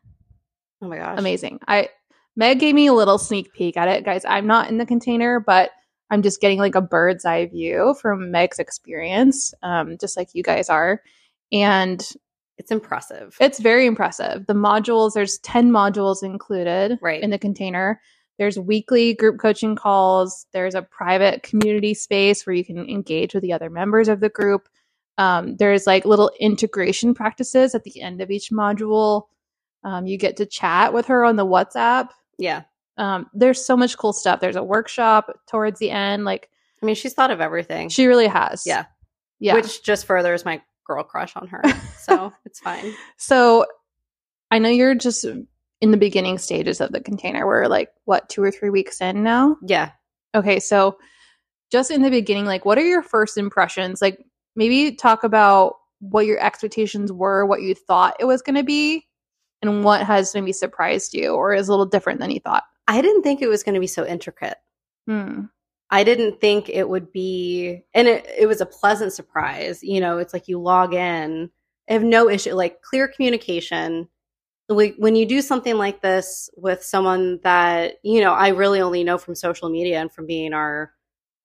Oh 0.83 0.88
my 0.88 0.99
gosh. 0.99 1.18
amazing. 1.18 1.61
I 1.66 1.88
Meg 2.37 2.61
gave 2.61 2.75
me 2.75 2.87
a 2.87 2.92
little 2.92 3.18
sneak 3.18 3.52
peek 3.54 3.76
at 3.76 3.88
it, 3.88 4.04
guys. 4.04 4.25
I'm 4.26 4.47
not 4.47 4.68
in 4.68 4.76
the 4.78 4.87
container, 4.87 5.40
but 5.40 5.71
I'm 6.11 6.23
just 6.23 6.41
getting 6.41 6.59
like 6.59 6.75
a 6.75 6.81
bird's 6.81 7.25
eye 7.25 7.47
view 7.47 7.95
from 8.01 8.31
Meg's 8.31 8.59
experience, 8.59 9.53
um, 9.63 9.97
just 9.99 10.17
like 10.17 10.29
you 10.35 10.43
guys 10.43 10.69
are. 10.71 11.03
And 11.53 12.07
It's 12.59 12.71
impressive. 12.71 13.37
it's 13.41 13.59
very 13.59 13.87
impressive. 13.87 14.47
The 14.47 14.55
modules, 14.55 15.13
there's 15.15 15.39
10 15.41 15.71
modules 15.71 16.23
included 16.23 16.99
Right. 17.03 17.23
in 17.23 17.31
the 17.31 17.39
container. 17.39 18.01
There's 18.39 18.59
weekly 18.59 19.15
group 19.15 19.39
coaching 19.41 19.77
calls. 19.77 20.47
There's 20.53 20.75
a 20.75 20.83
private 20.83 21.43
community 21.43 21.95
space 21.95 22.47
where 22.47 22.55
you 22.55 22.65
can 22.65 22.79
engage 22.89 23.33
with 23.35 23.43
the 23.43 23.53
other 23.53 23.71
members 23.71 24.09
of 24.09 24.21
the 24.21 24.29
group. 24.29 24.69
Um, 25.19 25.57
there's 25.57 25.87
like 25.87 26.05
little 26.05 26.31
integration 26.39 27.15
practices 27.15 27.75
at 27.75 27.85
the 27.85 28.01
end 28.03 28.21
of 28.21 28.31
each 28.31 28.51
module. 28.51 29.25
Um, 29.85 30.07
you 30.07 30.19
get 30.19 30.37
to 30.39 30.47
chat 30.47 30.93
with 30.93 31.07
her 31.07 31.25
on 31.25 31.37
the 31.37 31.47
WhatsApp. 31.47 32.11
yeah. 32.39 32.63
Um, 32.99 33.31
there's 33.35 33.65
so 33.65 33.76
much 33.76 33.99
cool 33.99 34.12
stuff. 34.12 34.41
There's 34.41 34.57
a 34.57 34.62
workshop 34.62 35.31
towards 35.47 35.79
the 35.79 35.91
end. 35.91 36.25
Like 36.25 36.49
I 36.83 36.87
mean, 36.87 36.95
she's 36.95 37.15
thought 37.15 37.31
of 37.31 37.41
everything. 37.41 37.88
she 37.88 38.07
really 38.07 38.26
has. 38.26 38.65
Yeah. 38.67 38.85
Yeah. 39.38 39.55
Which 39.55 39.83
just 39.83 40.07
furthers 40.07 40.45
my 40.45 40.62
girl 40.87 41.05
crush 41.05 41.37
on 41.37 41.49
her. 41.49 41.62
So 41.99 42.33
it's 42.45 42.61
fine. 42.61 42.95
So 43.17 43.67
I 44.50 44.59
know 44.59 44.69
you're 44.69 44.95
just 44.95 45.25
in 45.81 45.91
the 45.91 45.97
beginning 45.97 46.38
stages 46.38 46.81
of 46.81 46.93
the 46.93 47.00
container. 47.00 47.47
We're 47.47 47.67
like, 47.67 47.91
what, 48.05 48.29
two 48.29 48.43
or 48.43 48.50
three 48.50 48.71
weeks 48.71 49.00
in 49.00 49.23
now? 49.23 49.57
Yeah. 49.62 49.91
Okay. 50.35 50.61
So 50.61 50.99
just 51.71 51.91
in 51.91 52.03
the 52.03 52.11
beginning, 52.11 52.47
like, 52.47 52.65
what 52.65 52.79
are 52.79 52.87
your 52.87 53.03
first 53.03 53.37
impressions? 53.37 54.00
Like, 54.00 54.25
maybe 54.55 54.95
talk 54.95 55.25
about 55.25 55.75
what 55.99 56.26
your 56.26 56.38
expectations 56.38 57.12
were, 57.12 57.45
what 57.45 57.62
you 57.62 57.75
thought 57.75 58.17
it 58.21 58.25
was 58.25 58.43
going 58.43 58.57
to 58.57 58.62
be, 58.62 59.07
and 59.62 59.85
what 59.85 60.03
has 60.07 60.35
maybe 60.35 60.53
surprised 60.53 61.15
you 61.15 61.31
or 61.31 61.55
is 61.55 61.69
a 61.69 61.73
little 61.73 61.87
different 61.87 62.21
than 62.21 62.31
you 62.31 62.41
thought. 62.41 62.65
I 62.88 63.00
didn't 63.00 63.23
think 63.23 63.43
it 63.43 63.49
was 63.49 63.62
going 63.62 63.75
to 63.75 63.81
be 63.81 63.87
so 63.87 64.07
intricate. 64.07 64.59
Hmm. 65.07 65.45
I 65.90 66.02
didn't 66.02 66.40
think 66.40 66.69
it 66.69 66.88
would 66.88 67.12
be, 67.12 67.85
and 67.95 68.09
it, 68.09 68.26
it 68.37 68.47
was 68.47 68.61
a 68.61 68.66
pleasant 68.66 69.12
surprise. 69.12 69.83
You 69.83 70.00
know, 70.00 70.19
it's 70.19 70.33
like 70.33 70.49
you 70.49 70.61
log 70.61 70.95
in, 70.95 71.50
I 71.88 71.93
have 71.93 72.02
no 72.02 72.28
issue, 72.28 72.55
like 72.55 72.83
clear 72.83 73.07
communication. 73.07 74.09
When 74.69 75.14
you 75.14 75.26
do 75.26 75.40
something 75.43 75.76
like 75.76 76.02
this 76.02 76.50
with 76.57 76.83
someone 76.83 77.38
that, 77.45 77.99
you 78.02 78.21
know, 78.21 78.33
I 78.33 78.49
really 78.49 78.81
only 78.81 79.05
know 79.05 79.16
from 79.16 79.37
social 79.37 79.69
media 79.69 80.00
and 80.00 80.11
from 80.11 80.26
being 80.26 80.52
our 80.52 80.93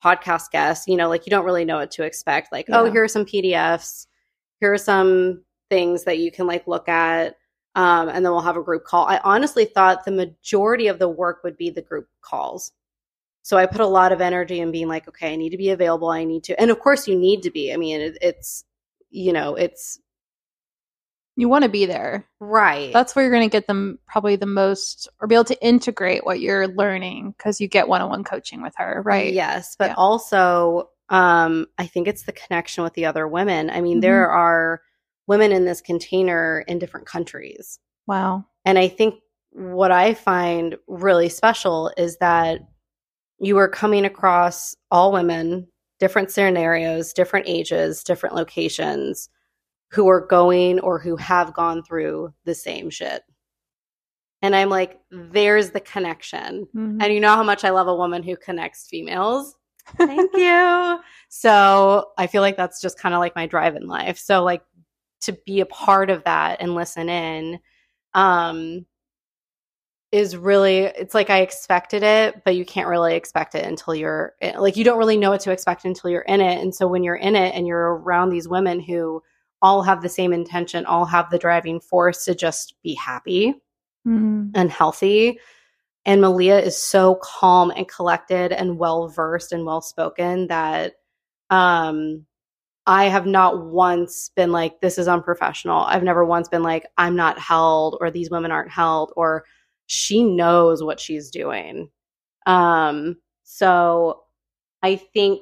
podcast 0.04 0.50
guest, 0.52 0.88
you 0.88 0.98
know, 0.98 1.08
like 1.08 1.28
you 1.28 1.30
don't 1.30 1.46
really 1.46 1.66
know 1.66 1.78
what 1.78 1.92
to 1.92 2.04
expect. 2.04 2.52
Like, 2.52 2.66
oh, 2.70 2.92
here 2.92 3.04
are 3.04 3.08
some 3.08 3.26
PDFs, 3.26 4.08
here 4.60 4.74
are 4.74 4.78
some 4.80 5.44
things 5.70 6.06
that 6.06 6.18
you 6.18 6.32
can 6.32 6.48
like 6.48 6.66
look 6.66 6.90
at. 6.90 7.36
Um, 7.76 8.10
and 8.10 8.26
then 8.26 8.32
we'll 8.34 8.42
have 8.42 8.58
a 8.58 8.64
group 8.64 8.84
call. 8.84 9.06
I 9.06 9.20
honestly 9.24 9.66
thought 9.66 10.04
the 10.06 10.12
majority 10.12 10.88
of 10.88 11.00
the 11.00 11.08
work 11.10 11.44
would 11.44 11.56
be 11.58 11.70
the 11.70 11.82
group 11.82 12.08
calls. 12.22 12.72
So 13.44 13.58
I 13.58 13.66
put 13.66 13.82
a 13.82 13.88
lot 13.88 14.12
of 14.12 14.22
energy 14.22 14.60
in 14.60 14.72
being 14.72 14.88
like, 14.88 15.08
okay, 15.08 15.34
I 15.34 15.36
need 15.36 15.52
to 15.52 15.58
be 15.58 15.70
available. 15.70 16.10
I 16.10 16.26
need 16.26 16.44
to, 16.46 16.60
and 16.62 16.70
of 16.70 16.80
course, 16.80 17.08
you 17.08 17.18
need 17.18 17.44
to 17.44 17.52
be. 17.52 17.74
I 17.74 17.78
mean, 17.78 18.02
it, 18.02 18.18
it's, 18.22 18.66
you 19.10 19.34
know, 19.34 19.56
it's 19.56 20.00
You 21.36 21.48
want 21.50 21.64
to 21.64 21.70
be 21.70 21.86
there. 21.86 22.28
right. 22.40 22.94
That's 22.94 23.16
where 23.16 23.24
you're 23.24 23.32
going 23.34 23.50
to 23.50 23.52
get 23.52 23.68
them 23.68 24.00
probably 24.06 24.36
the 24.36 24.46
most 24.46 25.08
or 25.20 25.28
be 25.28 25.36
able 25.36 25.46
to 25.46 25.66
integrate 25.66 26.26
what 26.26 26.40
you're 26.42 26.68
learning 26.68 27.34
because 27.38 27.62
you 27.62 27.68
get 27.68 27.88
one 27.88 28.02
on 28.02 28.10
one 28.10 28.24
coaching 28.24 28.62
with 28.62 28.74
her, 28.78 29.02
right? 29.06 29.34
Yes, 29.34 29.76
but 29.80 29.92
Yeah. 29.92 29.96
also, 29.98 30.90
um, 31.10 31.68
I 31.78 31.88
think 31.88 32.08
it's 32.08 32.24
the 32.24 32.32
connection 32.34 32.84
with 32.84 32.94
the 32.94 33.06
other 33.06 33.28
women. 33.28 33.70
I 33.70 33.82
mean, 33.82 34.02
there 34.02 34.28
Mm-hmm. 34.28 34.38
are 34.38 34.82
women 35.32 35.54
in 35.54 35.64
this 35.64 35.80
container 35.80 36.66
in 36.68 36.78
different 36.78 37.08
countries. 37.08 37.80
Wow. 38.06 38.44
And 38.66 38.78
I 38.78 38.90
think 38.90 39.16
what 39.52 39.90
I 39.90 40.14
find 40.14 40.76
really 40.88 41.30
special 41.30 41.90
is 41.96 42.18
that 42.18 42.60
you 43.40 43.58
are 43.58 43.70
coming 43.70 44.04
across 44.04 44.76
all 44.92 45.14
women, 45.14 45.70
different 46.02 46.32
scenarios, 46.32 47.14
different 47.14 47.48
ages, 47.48 48.04
different 48.04 48.36
locations, 48.36 49.30
who 49.92 50.10
are 50.10 50.28
going 50.28 50.82
or 50.82 51.00
who 51.00 51.16
have 51.16 51.54
gone 51.54 51.82
through 51.82 52.34
the 52.44 52.54
same 52.54 52.90
shit. 52.90 53.22
And 54.42 54.54
I'm 54.54 54.68
like, 54.68 55.00
there's 55.12 55.70
the 55.70 55.80
connection. 55.80 56.68
Mhm. 56.76 57.02
And 57.02 57.14
you 57.14 57.22
know 57.22 57.36
how 57.36 57.44
much 57.44 57.64
I 57.64 57.70
love 57.70 57.88
a 57.88 57.96
woman 57.96 58.22
who 58.22 58.36
connects 58.36 58.88
females. 58.90 59.56
Thank 59.98 60.36
you. 60.36 61.00
So 61.30 62.12
I 62.18 62.28
feel 62.28 62.42
like 62.42 62.58
that's 62.58 62.82
just 62.82 63.00
kind 63.00 63.16
of 63.16 63.20
like 63.20 63.36
my 63.36 63.48
drive 63.48 63.76
in 63.76 63.88
life. 63.88 64.18
So 64.18 64.44
like 64.44 64.62
to 65.22 65.34
be 65.46 65.60
a 65.62 65.66
part 65.66 66.10
of 66.10 66.24
that 66.24 66.62
and 66.62 66.76
listen 66.76 67.10
in, 67.10 67.60
um, 68.14 68.86
is 70.12 70.36
really 70.36 70.80
it's 70.80 71.14
like 71.14 71.30
I 71.30 71.40
expected 71.40 72.04
it, 72.04 72.44
but 72.44 72.56
you 72.56 72.66
can't 72.66 72.90
really 72.90 73.16
expect 73.16 73.56
it 73.56 73.66
until 73.66 73.96
you're 73.96 74.34
like 74.58 74.76
you 74.76 74.84
don't 74.84 74.98
really 74.98 75.16
know 75.18 75.30
what 75.32 75.40
to 75.42 75.52
expect 75.52 75.86
until 75.86 76.10
you're 76.10 76.22
in 76.22 76.42
it. 76.42 76.62
And 76.62 76.76
so 76.76 76.88
when 76.88 77.04
you're 77.04 77.16
in 77.16 77.36
it 77.36 77.56
and 77.56 77.66
you're 77.66 77.96
around 77.96 78.30
these 78.30 78.48
women 78.48 78.82
who 78.82 79.24
all 79.62 79.84
have 79.84 80.02
the 80.02 80.10
same 80.10 80.34
intention, 80.34 80.86
all 80.86 81.06
have 81.06 81.30
the 81.30 81.38
driving 81.38 81.80
force 81.80 82.26
to 82.26 82.36
just 82.36 82.76
be 82.84 82.94
happy 82.96 83.54
Mhm. 84.06 84.52
and 84.54 84.70
healthy. 84.72 85.40
And 86.04 86.22
Meleah 86.22 86.62
is 86.62 86.82
so 86.82 87.16
calm 87.16 87.72
and 87.74 87.88
collected 87.88 88.52
and 88.52 88.78
well 88.80 89.08
versed 89.08 89.54
and 89.54 89.66
well 89.66 89.82
spoken 89.82 90.48
that 90.48 90.96
um 91.52 92.26
I 92.88 93.06
have 93.06 93.26
not 93.26 93.66
once 93.66 94.32
been 94.36 94.52
like, 94.52 94.82
this 94.82 94.98
is 94.98 95.08
unprofessional. 95.08 95.82
I've 95.82 96.04
never 96.04 96.26
once 96.26 96.48
been 96.48 96.64
like, 96.64 96.88
I'm 96.98 97.16
not 97.16 97.38
held 97.38 97.98
or 98.02 98.10
these 98.10 98.32
women 98.32 98.52
aren't 98.52 98.72
held 98.72 99.14
or 99.16 99.46
she 99.86 100.24
knows 100.24 100.84
what 100.84 101.00
she's 101.00 101.30
doing. 101.30 101.90
Um, 102.46 103.18
so 103.44 104.24
I 104.82 104.96
think 104.96 105.42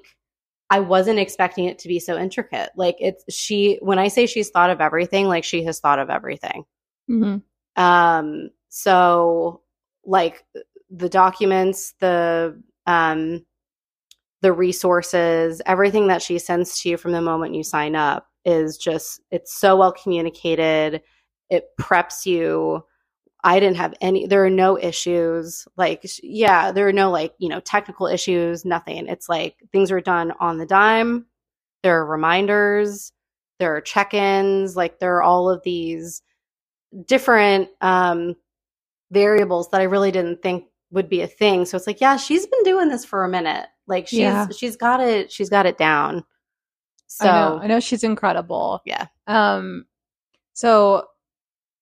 I 0.70 0.82
wasn't 0.82 1.20
expecting 1.20 1.66
it 1.66 1.80
to 1.80 1.88
be 1.88 2.00
so 2.00 2.18
intricate. 2.18 2.72
Like 2.76 2.98
it's 3.00 3.24
she 3.34 3.80
when 3.82 4.00
I 4.00 4.08
say 4.10 4.26
she's 4.26 4.50
thought 4.50 4.70
of 4.70 4.82
everything, 4.82 5.28
like 5.28 5.44
she 5.44 5.64
has 5.64 5.80
thought 5.80 6.00
of 6.00 6.10
everything. 6.10 6.66
Mhm. 7.10 7.42
Um, 7.76 8.50
so 8.70 9.62
like 10.06 10.44
the 10.90 11.10
documents, 11.10 11.94
the 12.00 12.62
um 12.86 13.46
the 14.42 14.54
resources, 14.54 15.62
everything 15.66 16.08
that 16.08 16.22
she 16.22 16.40
sends 16.40 16.82
to 16.82 16.90
you 16.90 16.98
from 16.98 17.12
the 17.12 17.22
moment 17.22 17.56
you 17.56 17.64
sign 17.64 17.96
up 17.96 18.28
is 18.46 18.78
just 18.78 19.22
it's 19.32 19.54
so 19.54 19.76
well 19.76 19.92
communicated. 19.92 21.02
It 21.50 21.66
preps 21.80 22.26
you. 22.26 22.84
I 23.44 23.60
didn't 23.60 23.78
have 23.78 23.94
any 24.02 24.28
there 24.28 24.46
are 24.46 24.50
no 24.50 24.78
issues. 24.78 25.68
Like 25.78 26.06
yeah, 26.24 26.72
there 26.72 26.88
are 26.88 26.94
no 26.94 27.12
like, 27.12 27.34
you 27.38 27.50
know, 27.50 27.60
technical 27.60 28.08
issues, 28.08 28.66
nothing. 28.66 29.08
It's 29.08 29.30
like 29.30 29.56
things 29.72 29.92
are 29.92 30.02
done 30.02 30.34
on 30.40 30.58
the 30.58 30.66
dime. 30.66 31.26
There 31.84 32.00
are 32.00 32.06
reminders, 32.06 33.12
there 33.60 33.76
are 33.76 33.82
check-ins, 33.82 34.76
like 34.76 35.00
there 35.00 35.16
are 35.18 35.24
all 35.24 35.50
of 35.50 35.64
these 35.64 36.22
different 37.06 37.70
um 37.82 38.36
variables 39.12 39.70
that 39.70 39.82
I 39.82 39.86
really 39.86 40.12
didn't 40.12 40.42
think 40.42 40.66
would 40.92 41.10
be 41.10 41.22
a 41.22 41.28
thing. 41.28 41.66
So 41.66 41.78
it's 41.78 41.88
like, 41.88 42.02
yeah, 42.02 42.18
she's 42.18 42.48
been 42.48 42.64
doing 42.64 42.90
this 42.90 43.06
for 43.06 43.24
a 43.24 43.30
minute. 43.30 43.68
Like 43.90 44.08
she's 44.08 44.20
Yeah. 44.20 44.48
she's 44.56 44.78
got 44.78 45.02
it 45.02 45.32
she's 45.32 45.50
got 45.50 45.66
it 45.66 45.78
down. 45.78 46.24
So 47.08 47.28
I 47.28 47.32
know, 47.50 47.60
I 47.64 47.68
know 47.68 47.80
she's 47.80 48.04
incredible. 48.04 48.82
Yeah. 48.86 49.08
Um, 49.28 49.86
so 50.54 51.06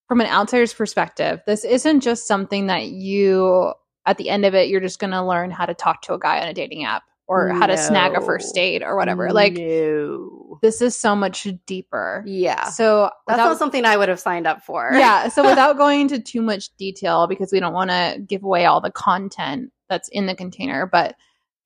from 0.08 0.22
an 0.22 0.28
outsider's 0.28 0.74
perspective, 0.74 1.42
this 1.46 1.66
isn't 1.66 2.00
just 2.00 2.28
something 2.28 2.68
that 2.68 2.86
you, 2.88 3.74
at 4.06 4.18
the 4.18 4.30
end 4.30 4.46
of 4.46 4.56
it, 4.56 4.70
you're 4.70 4.80
just 4.80 5.00
going 5.00 5.12
to 5.12 5.22
learn 5.22 5.52
how 5.52 5.66
to 5.66 5.74
talk 5.74 6.02
to 6.04 6.14
a 6.14 6.20
guy 6.20 6.40
on 6.40 6.48
a 6.48 6.54
dating 6.54 6.86
app. 6.86 7.04
or 7.30 7.50
how 7.50 7.66
to 7.66 7.76
snag 7.78 8.16
a 8.16 8.22
first 8.22 8.56
date 8.56 8.82
or 8.82 8.96
whatever. 8.96 9.32
Like 9.34 9.56
no. 9.56 10.60
this 10.62 10.82
is 10.82 10.96
so 10.96 11.14
much 11.14 11.46
deeper. 11.66 12.24
Yeah. 12.26 12.70
So 12.70 13.10
That's 13.28 13.36
without- 13.38 13.50
not 13.50 13.58
something 13.58 13.84
I 13.84 13.98
would 13.98 14.08
have 14.08 14.22
signed 14.22 14.48
up 14.48 14.62
for. 14.64 14.92
yeah. 14.94 15.28
So 15.28 15.44
without 15.50 15.76
going 15.76 16.00
into 16.00 16.20
too 16.22 16.42
much 16.42 16.74
detail, 16.78 17.28
because 17.28 17.52
we 17.52 17.60
don't 17.60 17.74
want 17.74 17.90
to 17.90 18.24
give 18.26 18.44
away 18.46 18.66
all 18.66 18.80
the 18.80 18.92
content 18.92 19.74
that's 19.90 20.08
in 20.08 20.26
the 20.26 20.36
container, 20.36 20.86
but 20.86 21.16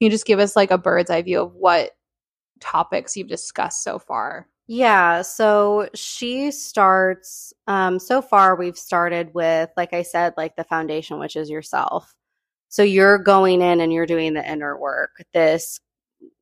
you 0.01 0.09
just 0.09 0.25
give 0.25 0.39
us 0.39 0.55
like 0.55 0.71
a 0.71 0.77
bird's 0.77 1.09
eye 1.09 1.21
view 1.21 1.41
of 1.41 1.53
what 1.53 1.91
topics 2.59 3.15
you've 3.15 3.27
discussed 3.27 3.83
so 3.83 3.99
far? 3.99 4.47
Yeah, 4.67 5.21
so 5.21 5.89
she 5.95 6.51
starts 6.51 7.53
um 7.67 7.99
so 7.99 8.21
far 8.21 8.55
we've 8.55 8.77
started 8.77 9.33
with 9.33 9.69
like 9.75 9.93
I 9.93 10.01
said 10.03 10.33
like 10.37 10.55
the 10.55 10.63
foundation 10.63 11.19
which 11.19 11.35
is 11.35 11.49
yourself. 11.49 12.15
So 12.69 12.83
you're 12.83 13.17
going 13.17 13.61
in 13.61 13.81
and 13.81 13.91
you're 13.91 14.05
doing 14.05 14.33
the 14.33 14.49
inner 14.49 14.79
work. 14.79 15.11
This 15.33 15.79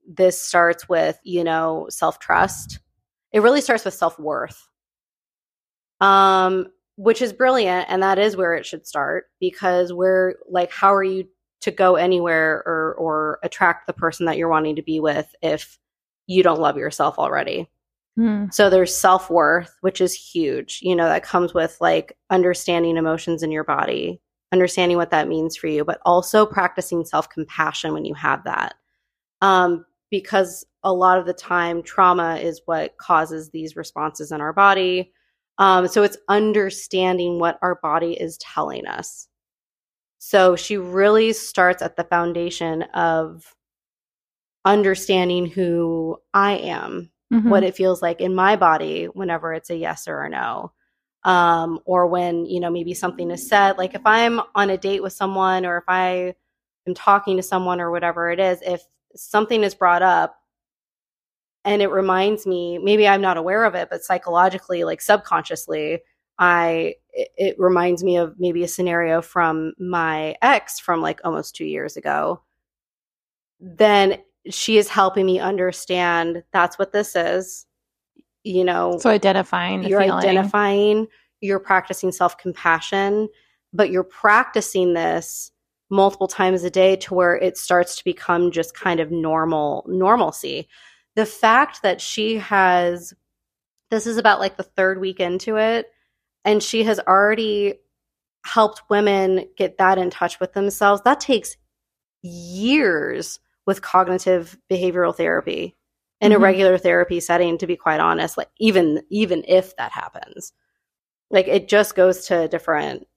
this 0.08 0.42
starts 0.42 0.88
with, 0.89 1.18
you 1.24 1.44
know, 1.44 1.88
self-trust. 1.89 2.80
It 3.32 3.42
really 3.42 3.62
starts 3.62 3.86
with 3.86 3.94
self-worth. 3.94 4.70
Um 6.00 6.68
which 6.98 7.22
is 7.22 7.32
brilliant 7.34 7.86
and 7.89 8.04
that 8.04 8.20
is 8.20 8.36
where 8.36 8.54
it 8.56 8.66
should 8.66 8.86
start 8.86 9.25
because 9.39 9.94
we're 9.94 10.36
like 10.50 10.72
how 10.72 10.94
are 10.94 11.04
you 11.04 11.25
to 11.62 11.72
go 11.72 11.96
anywhere 11.96 12.63
or 12.66 12.96
or 12.98 13.39
attract 13.44 13.88
the 13.88 13.94
person 13.94 14.25
that 14.25 14.38
you're 14.38 14.50
wanting 14.50 14.75
to 14.75 14.82
be 14.82 15.00
with 15.00 15.34
if 15.42 15.78
you 16.28 16.44
don't 16.44 16.60
love 16.62 16.78
yourself 16.78 17.18
already? 17.18 17.70
Hmm. 18.16 18.46
So 18.51 18.70
there's 18.70 18.96
self 18.96 19.30
worth, 19.30 19.74
which 19.82 20.01
is 20.01 20.13
huge. 20.13 20.80
You 20.82 20.96
know, 20.96 21.08
that 21.08 21.24
comes 21.24 21.54
with 21.54 21.78
like 21.80 22.18
understanding 22.30 22.98
emotions 22.98 23.44
in 23.44 23.51
your 23.51 23.63
body, 23.63 24.22
understanding 24.51 24.98
what 24.98 25.12
that 25.12 25.28
means 25.28 25.56
for 25.56 25.68
you, 25.68 25.86
but 25.86 26.01
also 26.06 26.46
practicing 26.46 27.06
self 27.06 27.30
compassion 27.30 27.94
when 27.94 28.06
you 28.06 28.13
have 28.13 28.44
that. 28.44 28.75
Um, 29.42 29.86
because 30.12 30.66
a 30.84 30.94
lot 30.94 31.20
of 31.20 31.25
the 31.25 31.34
time, 31.34 31.84
trauma 31.84 32.36
is 32.38 32.62
what 32.66 32.98
causes 32.98 33.51
these 33.51 33.75
responses 33.75 34.32
in 34.32 34.42
our 34.42 34.54
body. 34.54 35.13
Um, 35.58 35.88
so 35.88 36.04
it's 36.04 36.18
understanding 36.30 37.39
what 37.39 37.60
our 37.62 37.75
body 37.75 38.13
is 38.13 38.38
telling 38.38 38.86
us. 38.88 39.28
So 40.20 40.56
she 40.56 40.78
really 40.78 41.34
starts 41.34 41.82
at 41.82 41.96
the 41.96 42.04
foundation 42.04 42.84
of 42.94 43.56
understanding 44.66 45.46
who 45.48 46.18
I 46.34 46.58
am 46.58 47.12
Mhm. 47.32 47.50
what 47.50 47.64
it 47.64 47.76
feels 47.76 48.02
like 48.02 48.22
in 48.22 48.36
my 48.36 48.56
body 48.56 49.06
whenever 49.06 49.54
it's 49.54 49.70
a 49.70 49.76
yes 49.76 50.08
or 50.08 50.22
a 50.24 50.30
no 50.30 50.72
um 51.24 51.80
or 51.86 52.08
when 52.08 52.46
you 52.46 52.60
know 52.60 52.70
maybe 52.72 52.94
something 52.94 53.30
is 53.30 53.48
said 53.48 53.78
like 53.78 53.94
if 53.94 54.02
i'm 54.06 54.42
on 54.56 54.70
a 54.70 54.78
date 54.78 55.04
with 55.04 55.14
someone 55.14 55.66
or 55.66 55.78
if 55.78 55.84
i 55.88 56.34
am 56.88 56.94
talking 56.96 57.38
to 57.38 57.44
someone 57.44 57.80
or 57.82 57.92
whatever 57.92 58.32
it 58.32 58.40
is 58.40 58.62
if 58.64 58.82
something 59.16 59.64
is 59.64 59.76
brought 59.76 60.02
up 60.02 60.42
and 61.66 61.82
it 61.82 61.88
reminds 61.92 62.48
me 62.48 62.78
maybe 62.78 63.08
i'm 63.08 63.22
not 63.22 63.38
aware 63.38 63.66
of 63.66 63.76
it 63.76 63.90
but 63.90 64.04
psychologically 64.04 64.84
like 64.84 65.02
subconsciously 65.02 66.00
i 66.39 66.96
it, 67.12 67.55
reminds 67.60 68.03
me 68.03 68.17
of 68.17 68.36
maybe 68.39 68.63
a 68.63 68.67
scenario 68.67 69.22
from 69.22 69.74
my 69.77 70.36
ex 70.41 70.79
from 70.79 71.01
like 71.01 71.19
almost 71.24 71.55
2 71.55 71.65
years 71.65 71.98
ago. 71.98 72.41
Then 73.60 74.19
she 74.50 74.77
is 74.77 74.88
helping 74.88 75.25
me 75.25 75.39
understand 75.39 76.43
that's 76.51 76.79
what 76.79 76.93
this 76.93 77.15
is 77.15 77.65
you 78.46 78.63
know? 78.63 78.98
So 79.00 79.10
identifying 79.10 79.84
you're 79.84 80.01
feeling. 80.01 80.17
identifying 80.17 81.08
you're 81.41 81.60
practicing 81.60 82.12
self-compassion 82.12 83.29
but 83.74 83.91
you're 83.91 84.03
practicing 84.03 84.93
this 84.93 85.51
multiple 85.89 86.27
times 86.27 86.63
a 86.63 86.69
day 86.69 86.96
to 86.96 87.13
where 87.13 87.36
it 87.36 87.58
starts 87.58 87.96
to 87.98 88.03
become 88.03 88.51
just 88.51 88.74
kind 88.74 89.00
of 89.00 89.12
normal 89.12 89.86
normalcy. 89.88 90.67
The 91.15 91.25
fact 91.25 91.81
that 91.84 92.00
she 92.00 92.38
has 92.38 93.13
this 93.91 94.08
is 94.08 94.17
about 94.17 94.39
like 94.39 94.55
the 94.55 94.63
third 94.63 95.00
week 95.01 95.19
into 95.19 95.58
it 95.58 95.91
and 96.46 96.62
she 96.63 96.84
has 96.86 97.00
already 97.00 97.75
helped 98.46 98.84
women 98.89 99.46
get 99.58 99.77
that 99.77 99.98
in 99.98 100.10
touch 100.10 100.39
with 100.39 100.53
themselves. 100.53 101.02
That 101.04 101.19
takes 101.19 101.58
years 102.21 103.39
with 103.65 103.82
cognitive 103.82 104.58
behavioral 104.71 105.15
therapy 105.15 105.75
in 106.21 106.32
a 106.34 106.38
Mhm. 106.39 106.41
regular 106.43 106.78
therapy 106.78 107.19
setting 107.19 107.58
to 107.60 107.67
be 107.67 107.78
quite 107.78 107.99
honest 108.02 108.38
like 108.38 108.49
even 108.60 109.04
even 109.10 109.43
if 109.47 109.75
that 109.78 109.91
happens. 109.93 110.54
Like 111.32 111.47
it 111.47 111.67
just 111.69 111.95
goes 111.95 112.28
to 112.28 112.41
a 112.41 112.47
different 112.47 113.08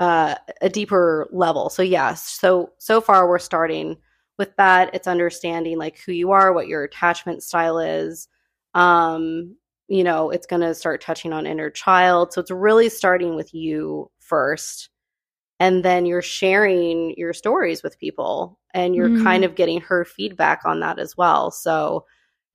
uh 0.00 0.34
a 0.60 0.68
deeper 0.68 1.28
level. 1.32 1.68
So 1.70 1.82
yes 1.82 2.24
so 2.24 2.72
so 2.78 3.00
far 3.00 3.28
we're 3.28 3.38
starting 3.38 3.96
with 4.38 4.54
that. 4.56 4.94
It's 4.94 5.06
understanding 5.06 5.78
like 5.78 5.98
who 6.00 6.12
you 6.12 6.32
are 6.32 6.52
what 6.52 6.68
your 6.68 6.82
attachment 6.84 7.42
style 7.42 7.78
is 7.78 8.28
um 8.74 9.56
you 9.92 10.04
know 10.04 10.30
it's 10.30 10.46
going 10.46 10.62
to 10.62 10.74
start 10.74 11.02
touching 11.02 11.32
on 11.34 11.46
inner 11.46 11.70
child 11.70 12.32
so 12.32 12.40
it's 12.40 12.50
really 12.50 12.88
starting 12.88 13.36
with 13.36 13.54
you 13.54 14.10
first 14.20 14.90
and 15.60 15.84
then 15.84 16.06
you're 16.06 16.22
sharing 16.22 17.14
your 17.16 17.32
stories 17.32 17.82
with 17.82 17.98
people 17.98 18.58
and 18.74 18.94
you're 18.96 19.10
Mhm. 19.10 19.16
kind 19.24 19.44
of 19.44 19.54
getting 19.56 19.80
her 19.80 20.04
feedback 20.04 20.62
on 20.64 20.80
that 20.80 20.98
as 20.98 21.16
well 21.16 21.50
so 21.50 22.04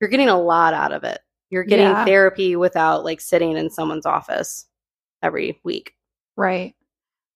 you're 0.00 0.10
getting 0.10 0.28
a 0.28 0.40
lot 0.40 0.74
out 0.74 0.92
of 0.92 1.04
it 1.04 1.20
you're 1.50 1.64
getting 1.64 1.96
Yeah. 1.96 2.04
therapy 2.04 2.56
without 2.56 3.04
like 3.04 3.20
sitting 3.20 3.56
in 3.56 3.70
someone's 3.70 4.06
office 4.06 4.66
every 5.22 5.60
week 5.64 5.94
Right. 6.36 6.74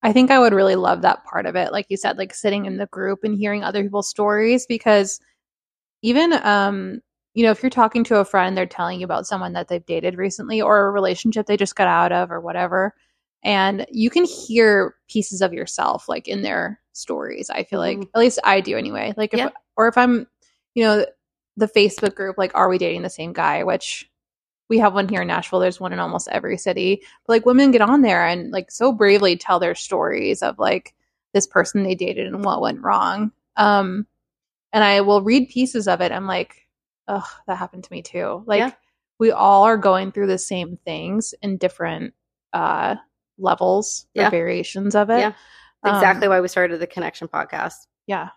I 0.03 0.13
think 0.13 0.31
I 0.31 0.39
would 0.41 0.55
really 0.55 0.77
love 0.77 1.03
that 1.03 1.25
part 1.25 1.47
of 1.47 1.57
it. 1.57 1.73
Like 1.73 1.87
you 1.91 1.97
said, 1.97 2.19
like 2.19 2.35
sitting 2.35 2.67
in 2.67 2.79
the 2.79 2.87
group 2.89 3.21
and 3.25 3.39
hearing 3.39 3.65
other 3.65 3.83
people's 3.83 4.09
stories 4.11 4.67
because 4.67 5.21
even 6.03 6.33
um 6.45 7.01
you 7.35 7.45
know, 7.45 7.51
if 7.51 7.63
you're 7.63 7.71
talking 7.71 8.05
to 8.05 8.17
a 8.21 8.25
friend, 8.25 8.57
they're 8.57 8.67
telling 8.67 9.01
you 9.01 9.05
about 9.05 9.27
someone 9.27 9.53
that 9.55 9.69
they've 9.69 9.85
dated 9.87 10.17
recently 10.19 10.61
or 10.61 10.87
a 10.87 10.91
relationship 10.91 11.47
they 11.47 11.57
just 11.57 11.77
got 11.77 11.89
out 11.89 12.13
of 12.13 12.31
or 12.31 12.41
whatever. 12.41 12.95
And 13.43 13.87
you 13.91 14.11
can 14.11 14.25
hear 14.25 14.95
pieces 15.09 15.41
of 15.43 15.53
yourself 15.53 16.09
like 16.09 16.29
in 16.29 16.43
their 16.43 16.81
stories. 16.93 17.51
I 17.51 17.65
feel 17.65 17.81
like 17.81 17.99
Mhm. 17.99 18.09
at 18.15 18.21
least 18.21 18.39
I 18.45 18.61
do 18.61 18.77
anyway. 18.77 19.15
Like 19.17 19.33
if 19.33 19.39
Yeah. 19.39 19.51
or 19.77 19.89
if 19.89 19.97
I'm, 19.97 20.27
you 20.75 20.85
know, 20.85 21.07
the 21.57 21.67
Facebook 21.69 22.15
group 22.15 22.37
like 22.39 22.53
are 22.55 22.69
we 22.69 22.79
dating 22.79 23.03
the 23.03 23.11
same 23.11 23.33
guy, 23.33 23.65
which 23.65 24.09
we 24.69 24.79
have 24.79 24.95
one 24.95 25.09
here 25.09 25.23
in 25.23 25.29
Nashville. 25.29 25.59
There's 25.59 25.81
one 25.81 25.93
in 25.93 25.99
almost 25.99 26.29
every 26.29 26.57
city. 26.57 27.03
But 27.27 27.33
like 27.35 27.47
women 27.47 27.73
get 27.73 27.81
on 27.83 28.03
there 28.03 28.27
and 28.27 28.51
like 28.53 28.71
so 28.71 28.93
bravely 28.93 29.37
tell 29.37 29.59
their 29.59 29.75
stories 29.75 30.43
of 30.43 30.59
like 30.59 30.95
this 31.35 31.47
person 31.47 31.83
they 31.83 31.95
dated 31.95 32.27
and 32.27 32.45
what 32.45 32.61
went 32.61 32.81
wrong. 32.83 33.33
Um, 33.57 34.07
and 34.73 34.85
I 34.85 35.01
will 35.03 35.23
read 35.23 35.49
pieces 35.51 35.89
of 35.89 36.01
it. 36.01 36.13
I'm 36.13 36.27
like, 36.27 36.67
oh, 37.09 37.27
that 37.47 37.57
happened 37.57 37.85
to 37.85 37.93
me 37.93 38.03
too. 38.03 38.43
Like 38.47 38.59
Yeah. 38.61 38.71
we 39.19 39.31
all 39.31 39.65
are 39.65 39.77
going 39.77 40.13
through 40.13 40.27
the 40.29 40.39
same 40.39 40.77
things 40.85 41.35
in 41.43 41.57
different 41.59 42.15
uh 42.53 42.97
levels 43.39 44.07
or 44.17 44.23
Yeah. 44.23 44.31
variations 44.31 44.95
of 44.95 45.11
it. 45.11 45.19
Yeah. 45.21 45.33
Um, 45.83 45.95
exactly 45.97 46.29
why 46.29 46.41
we 46.41 46.49
started 46.49 46.79
the 46.81 46.87
connection 46.87 47.29
podcast 47.29 47.75
Yeah. 48.07 48.29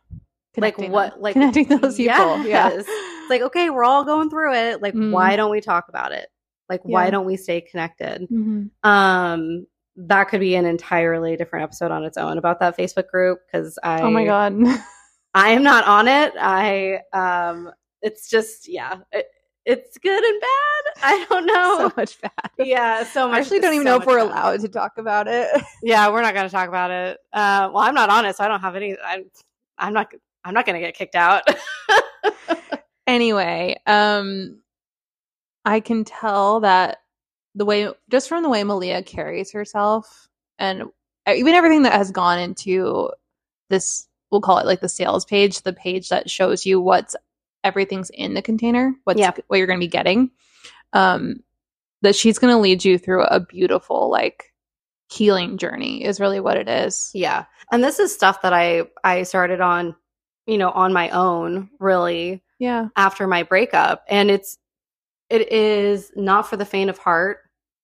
like 0.58 0.78
what 0.78 1.12
them- 1.14 1.22
like 1.22 1.34
connecting 1.34 1.68
those 1.68 1.98
people. 1.98 2.38
Yeah. 2.44 2.44
Yes. 2.46 2.86
It's 2.88 3.30
like 3.30 3.42
okay 3.42 3.70
we're 3.70 3.84
all 3.84 4.04
going 4.06 4.30
through 4.30 4.54
it 4.54 4.82
like 4.82 4.94
Mm. 4.94 5.12
why 5.12 5.36
don't 5.36 5.52
we 5.52 5.60
talk 5.62 5.86
about 5.90 6.12
it 6.12 6.28
like 6.70 6.82
why 6.84 7.10
don't 7.10 7.26
we 7.26 7.38
stay 7.38 7.60
connected 7.62 8.28
Mhm. 8.32 8.70
um 8.84 9.66
that 9.98 10.26
could 10.26 10.40
be 10.42 10.56
an 10.56 10.66
entirely 10.66 11.36
different 11.38 11.64
episode 11.64 11.90
on 11.92 12.04
its 12.04 12.18
own 12.18 12.38
about 12.38 12.60
that 12.60 12.78
facebook 12.78 13.08
group 13.08 13.40
because 13.46 13.80
i 13.84 14.02
Oh 14.02 14.12
my 14.12 14.26
god. 14.26 14.54
i 15.34 15.50
am 15.50 15.64
not 15.64 15.86
on 15.86 16.08
it 16.08 16.34
i 16.40 17.00
um 17.14 17.72
it's 18.06 18.30
just 18.30 18.68
yeah 18.70 18.98
it, 19.12 19.26
it's 19.66 19.98
good 19.98 20.24
and 20.24 20.40
bad 20.42 21.04
i 21.04 21.26
don't 21.28 21.46
know 21.54 21.90
so 21.90 21.94
much 21.98 22.22
bad. 22.22 22.32
yeah 22.60 23.04
so 23.04 23.28
much 23.28 23.36
I 23.36 23.40
actually 23.40 23.60
don't 23.60 23.74
even 23.74 23.88
so 23.88 23.96
know 23.96 24.00
if 24.00 24.06
we're 24.06 24.20
bad. 24.20 24.28
allowed 24.28 24.60
to 24.62 24.70
talk 24.70 24.98
about 24.98 25.28
it. 25.28 25.50
yeah 25.84 26.08
we're 26.10 26.22
not 26.22 26.36
going 26.36 26.46
to 26.46 26.52
talk 26.52 26.70
about 26.70 26.92
it 26.92 27.18
uh 27.34 27.70
well 27.74 27.84
i'm 27.84 27.96
not 27.96 28.36
so 28.36 28.44
i 28.44 28.48
don't 28.48 28.62
have 28.62 28.76
any 28.76 28.96
i'm 29.04 29.26
i'm 29.80 29.92
not 29.92 30.14
i'm 30.46 30.54
not 30.54 30.66
going 30.68 30.80
to 30.80 30.86
get 30.86 30.96
kicked 30.96 31.16
out 31.16 31.44
anyway, 33.08 33.76
um 33.88 34.60
I 35.68 35.80
can 35.80 36.04
tell 36.04 36.60
that 36.60 37.00
the 37.56 37.66
way 37.66 37.90
just 38.12 38.30
from 38.30 38.44
the 38.44 38.50
way 38.50 38.62
Meleah 38.62 39.04
carries 39.04 39.52
herself 39.52 40.28
and 40.60 40.84
even 41.28 41.56
everything 41.56 41.82
that 41.84 41.94
has 41.94 42.12
gone 42.12 42.38
into 42.38 43.10
this 43.70 44.08
we'll 44.32 44.42
call 44.42 44.58
it 44.58 44.66
like 44.66 44.82
the 44.82 44.90
sales 44.90 45.24
page, 45.26 45.62
the 45.62 45.74
page 45.74 46.10
that 46.10 46.30
shows 46.30 46.66
you 46.66 46.82
what's 46.82 47.16
everything's 47.66 48.10
in 48.12 48.34
the 48.34 48.42
container, 48.42 48.96
what's 49.04 49.20
Yeah. 49.20 49.32
what 49.48 49.58
you're 49.58 49.68
going 49.68 49.80
to 49.80 49.86
be 49.86 49.90
getting. 49.90 50.32
Um 50.94 51.42
that 52.02 52.16
she's 52.16 52.38
going 52.40 52.54
to 52.54 52.60
lead 52.60 52.86
you 52.86 52.98
through 52.98 53.24
a 53.24 53.40
beautiful 53.40 54.10
like 54.12 54.54
healing 55.12 55.58
journey 55.58 56.04
is 56.04 56.20
really 56.20 56.40
what 56.40 56.58
it 56.58 56.70
is. 56.70 57.10
Yeah. 57.14 57.46
And 57.72 57.84
this 57.84 58.00
is 58.00 58.14
stuff 58.14 58.42
that 58.44 58.54
I 58.54 58.84
I 59.04 59.24
started 59.24 59.60
on, 59.60 59.96
you 60.46 60.58
know, 60.58 60.70
on 60.72 60.94
my 60.94 61.10
own 61.10 61.70
really 61.80 62.44
Yeah. 62.60 62.88
after 62.96 63.28
my 63.28 63.44
breakup 63.44 64.04
and 64.08 64.30
it's 64.32 64.58
it 65.30 65.52
is 65.52 66.12
not 66.16 66.48
for 66.48 66.56
the 66.58 66.66
faint 66.66 66.90
of 66.92 66.98
heart 67.00 67.40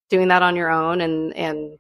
doing 0.10 0.28
that 0.28 0.44
on 0.44 0.56
your 0.56 0.70
own 0.70 1.02
and 1.02 1.36
and 1.36 1.78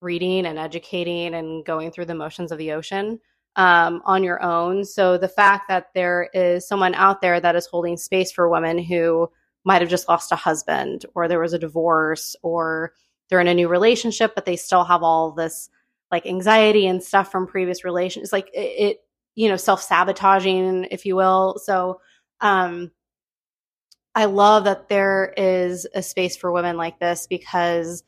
reading 0.00 0.46
and 0.46 0.58
educating 0.58 1.34
and 1.34 1.64
going 1.64 1.90
through 1.92 2.06
the 2.06 2.14
motions 2.14 2.50
of 2.52 2.58
the 2.58 2.72
ocean. 2.72 3.20
Um, 3.56 4.02
on 4.04 4.22
your 4.22 4.42
own. 4.42 4.84
So 4.84 5.18
the 5.18 5.28
fact 5.28 5.68
that 5.68 5.88
there 5.94 6.28
is 6.34 6.66
someone 6.66 6.94
out 6.94 7.20
there 7.20 7.40
that 7.40 7.56
is 7.56 7.66
holding 7.66 7.96
space 7.96 8.30
for 8.32 8.48
women 8.48 8.78
who 8.78 9.28
might 9.64 9.82
have 9.82 9.90
just 9.90 10.08
lost 10.08 10.32
a 10.32 10.36
husband, 10.36 11.04
or 11.14 11.28
there 11.28 11.40
was 11.40 11.52
a 11.52 11.58
divorce, 11.58 12.34
or 12.42 12.92
they're 13.28 13.40
in 13.40 13.48
a 13.48 13.54
new 13.54 13.68
relationship, 13.68 14.34
but 14.34 14.46
they 14.46 14.56
still 14.56 14.84
have 14.84 15.02
all 15.02 15.32
this 15.32 15.68
like 16.10 16.26
anxiety 16.26 16.86
and 16.86 17.02
stuff 17.02 17.30
from 17.30 17.46
previous 17.46 17.84
relations, 17.84 18.32
like 18.32 18.48
it, 18.54 18.58
it 18.58 18.96
you 19.36 19.48
know, 19.48 19.56
self 19.56 19.82
sabotaging, 19.82 20.88
if 20.90 21.06
you 21.06 21.16
will. 21.16 21.60
So, 21.62 22.00
um, 22.40 22.90
I 24.14 24.24
love 24.24 24.64
that 24.64 24.88
there 24.88 25.32
is 25.36 25.86
a 25.94 26.02
space 26.02 26.36
for 26.36 26.50
women 26.50 26.76
like 26.76 26.98
this 26.98 27.26
because 27.28 28.02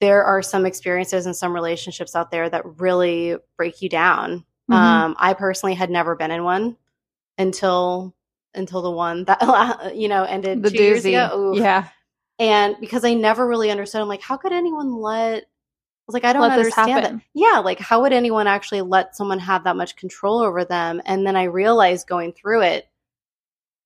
there 0.00 0.24
are 0.24 0.42
some 0.42 0.64
experiences 0.64 1.26
and 1.26 1.34
some 1.34 1.52
relationships 1.52 2.14
out 2.14 2.30
there 2.30 2.48
that 2.48 2.80
really 2.80 3.36
break 3.56 3.82
you 3.82 3.88
down. 3.88 4.44
Mm-hmm. 4.70 4.74
Um, 4.74 5.16
I 5.18 5.34
personally 5.34 5.74
had 5.74 5.90
never 5.90 6.16
been 6.16 6.30
in 6.30 6.44
one 6.44 6.76
until 7.38 8.14
until 8.54 8.82
the 8.82 8.90
one 8.90 9.24
that 9.24 9.92
you 9.94 10.08
know 10.08 10.24
ended 10.24 10.62
the 10.62 10.70
two 10.70 10.76
doozy. 10.76 10.80
years 10.80 11.04
ago. 11.04 11.52
Oof. 11.52 11.58
Yeah, 11.58 11.88
and 12.38 12.76
because 12.80 13.04
I 13.04 13.14
never 13.14 13.46
really 13.46 13.70
understood, 13.70 14.00
I'm 14.00 14.08
like, 14.08 14.22
how 14.22 14.36
could 14.36 14.52
anyone 14.52 15.00
let? 15.00 15.42
I 15.42 16.06
was 16.06 16.14
like, 16.14 16.24
I 16.26 16.34
don't 16.34 16.42
Let 16.42 16.58
understand 16.58 17.02
that. 17.02 17.14
Yeah, 17.32 17.60
like 17.64 17.78
how 17.78 18.02
would 18.02 18.12
anyone 18.12 18.46
actually 18.46 18.82
let 18.82 19.16
someone 19.16 19.38
have 19.38 19.64
that 19.64 19.76
much 19.76 19.96
control 19.96 20.40
over 20.40 20.62
them? 20.62 21.00
And 21.06 21.26
then 21.26 21.34
I 21.34 21.44
realized 21.44 22.06
going 22.06 22.34
through 22.34 22.60
it, 22.60 22.88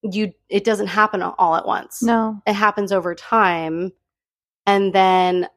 you 0.03 0.33
it 0.49 0.65
doesn't 0.65 0.87
happen 0.87 1.23
all 1.23 1.57
at 1.57 1.67
once 1.67 2.03
no, 2.03 2.41
it 2.47 2.53
happens 2.53 2.93
over 2.93 3.15
time 3.15 3.93
and 4.67 4.93
then 4.93 5.49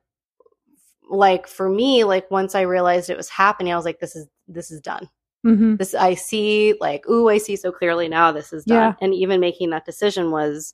like 1.10 1.47
for 1.47 1.69
me 1.69 2.03
like 2.03 2.29
once 2.31 2.55
i 2.55 2.62
realized 2.62 3.10
it 3.10 3.17
was 3.17 3.29
happening 3.29 3.71
i 3.71 3.75
was 3.75 3.86
like 3.86 3.99
this 3.99 4.15
is 4.15 4.27
this 4.54 4.72
is 4.72 4.82
done 4.82 5.08
hmm 5.44 5.76
this 5.76 5.96
i 5.96 6.14
see 6.14 6.76
like 6.80 7.08
ooh 7.10 7.30
i 7.30 7.38
see 7.38 7.56
so 7.56 7.72
clearly 7.72 8.08
now 8.08 8.32
this 8.32 8.54
is 8.54 8.64
done 8.66 8.76
Yeah. 8.78 8.94
and 9.02 9.14
even 9.14 9.40
making 9.40 9.72
that 9.72 9.86
decision 9.86 10.30
was 10.32 10.74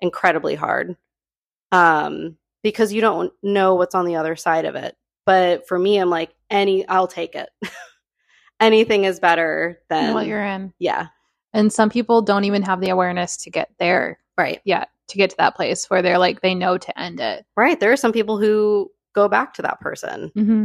incredibly 0.00 0.54
hard 0.54 0.96
um 1.72 2.36
because 2.62 2.92
you 2.92 3.00
don't 3.00 3.32
know 3.42 3.74
what's 3.74 3.94
on 3.94 4.04
the 4.06 4.16
other 4.16 4.34
side 4.36 4.64
of 4.64 4.74
it 4.74 4.96
but 5.26 5.66
for 5.68 5.78
me 5.78 5.98
i'm 5.98 6.10
like 6.10 6.34
any 6.50 6.86
i'll 6.88 7.06
take 7.06 7.34
it 7.34 7.50
anything 8.60 9.04
is 9.04 9.20
better 9.20 9.80
than 9.88 10.14
what 10.14 10.26
you're 10.26 10.44
in. 10.44 10.72
yeah 10.78 11.06
And 11.52 11.72
some 11.72 11.90
people 11.90 12.22
don't 12.22 12.44
even 12.44 12.62
have 12.62 12.80
the 12.80 12.90
awareness 12.90 13.36
to 13.38 13.50
get 13.50 13.70
there 13.78 14.18
right 14.36 14.60
Yeah. 14.64 14.84
to 15.08 15.16
get 15.16 15.30
to 15.30 15.36
that 15.38 15.54
place 15.56 15.88
where 15.90 16.02
they're 16.02 16.18
like 16.18 16.40
they 16.40 16.54
know 16.54 16.78
to 16.78 16.98
end 17.00 17.20
it. 17.20 17.44
right 17.56 17.78
there 17.78 17.92
are 17.92 17.96
some 17.96 18.12
people 18.12 18.38
who 18.38 18.90
go 19.14 19.28
back 19.28 19.54
to 19.54 19.62
that 19.62 19.80
person 19.80 20.32
Mm-hmm. 20.36 20.64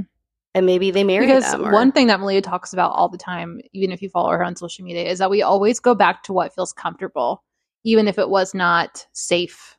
And 0.55 0.65
maybe 0.67 0.91
they 0.91 1.03
marry 1.03 1.25
because 1.25 1.49
them 1.51 1.65
or- 1.65 1.71
one 1.71 1.91
thing 1.91 2.07
that 2.07 2.19
Meleah 2.19 2.43
talks 2.43 2.73
about 2.73 2.91
all 2.91 3.09
the 3.09 3.17
time, 3.17 3.59
even 3.73 3.91
if 3.91 4.01
you 4.01 4.09
follow 4.09 4.29
her 4.31 4.43
on 4.43 4.55
social 4.55 4.85
media, 4.85 5.05
is 5.09 5.19
that 5.19 5.31
we 5.31 5.41
always 5.41 5.79
go 5.79 5.95
back 5.95 6.23
to 6.23 6.33
what 6.33 6.53
feels 6.53 6.71
comfortable, 6.73 7.43
even 7.83 8.07
if 8.07 8.19
it 8.19 8.29
was 8.29 8.53
not 8.53 9.05
safe. 9.13 9.77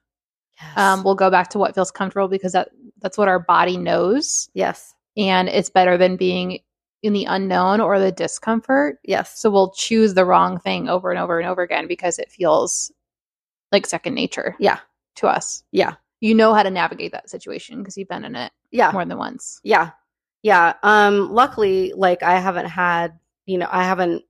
Yes. 0.61 0.79
Um, 0.79 1.03
we'll 1.05 1.15
go 1.15 1.31
back 1.31 1.51
to 1.51 1.59
what 1.59 1.75
feels 1.75 1.91
comfortable 1.91 2.29
because 2.29 2.53
that 2.53 2.71
that's 3.01 3.19
what 3.19 3.29
our 3.29 3.39
body 3.41 3.77
knows, 3.77 4.49
yes. 4.55 4.95
and 5.17 5.49
it's 5.49 5.69
better 5.71 5.97
than 5.99 6.17
being 6.17 6.61
in 7.03 7.13
the 7.13 7.25
unknown 7.27 7.81
or 7.81 7.99
the 8.01 8.11
discomfort. 8.13 8.97
Yes. 9.05 9.39
So 9.39 9.51
we'll 9.51 9.73
choose 9.73 10.15
the 10.15 10.25
wrong 10.25 10.59
thing 10.59 10.89
over 10.89 11.11
and 11.11 11.19
over 11.21 11.39
and 11.39 11.49
over 11.49 11.61
again 11.63 11.87
because 11.87 12.19
it 12.19 12.31
feels 12.33 12.91
like 13.73 13.85
second 13.87 14.15
nature 14.15 14.57
Yeah. 14.59 14.79
to 15.17 15.27
us. 15.29 15.63
Yeah. 15.71 15.95
You 16.21 16.35
know 16.35 16.55
how 16.55 16.63
to 16.63 16.71
navigate 16.71 17.13
that 17.13 17.29
situation 17.29 17.79
because 17.81 17.97
you've 17.99 18.09
been 18.09 18.25
in 18.25 18.35
it 18.37 18.53
Yeah. 18.71 18.91
more 18.93 19.05
than 19.05 19.19
once. 19.19 19.61
Yeah. 19.65 19.91
Yeah. 20.45 20.75
Um 20.83 21.33
luckily 21.33 21.93
like 21.97 22.23
I 22.23 22.39
haven't 22.39 22.67
had, 22.67 23.19
you 23.47 23.57
know, 23.59 23.69
I 23.71 23.83
haven't 23.83 24.23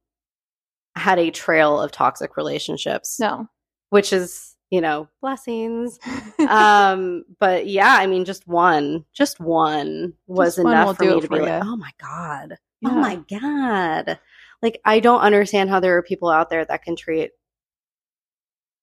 had 0.94 1.18
a 1.18 1.33
trail 1.33 1.81
of 1.81 1.90
toxic 1.90 2.37
relationships, 2.37 3.18
No. 3.18 3.48
which 3.90 4.12
is, 4.12 4.55
you 4.70 4.81
know, 4.81 5.09
blessings. 5.20 5.98
um 6.48 7.24
but 7.40 7.66
yeah, 7.66 7.96
I 7.98 8.07
mean 8.07 8.24
just 8.24 8.46
one, 8.46 9.05
just 9.12 9.40
one 9.40 10.14
was 10.29 10.55
Just 10.55 10.66
enough 10.66 10.87
will 10.87 10.94
for 10.94 11.05
me 11.05 11.20
to 11.20 11.27
for 11.27 11.35
be 11.37 11.42
like, 11.42 11.62
"Oh 11.64 11.77
my 11.77 11.90
god. 12.00 12.55
Yeah. 12.81 12.90
Oh 12.90 12.94
my 12.94 13.16
god." 13.29 14.18
Like 14.62 14.81
I 14.85 15.00
don't 15.00 15.20
understand 15.20 15.68
how 15.68 15.81
there 15.81 15.96
are 15.96 16.03
people 16.03 16.31
out 16.31 16.48
there 16.48 16.64
that 16.64 16.85
can 16.85 16.94
treat 16.94 17.33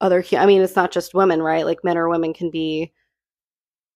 other 0.01 0.21
I 0.37 0.45
mean, 0.45 0.61
it's 0.61 0.75
not 0.75 0.91
just 0.91 1.13
women, 1.13 1.41
right? 1.41 1.65
Like 1.65 1.83
men 1.85 1.97
or 1.97 2.09
women 2.09 2.33
can 2.33 2.51
be 2.51 2.91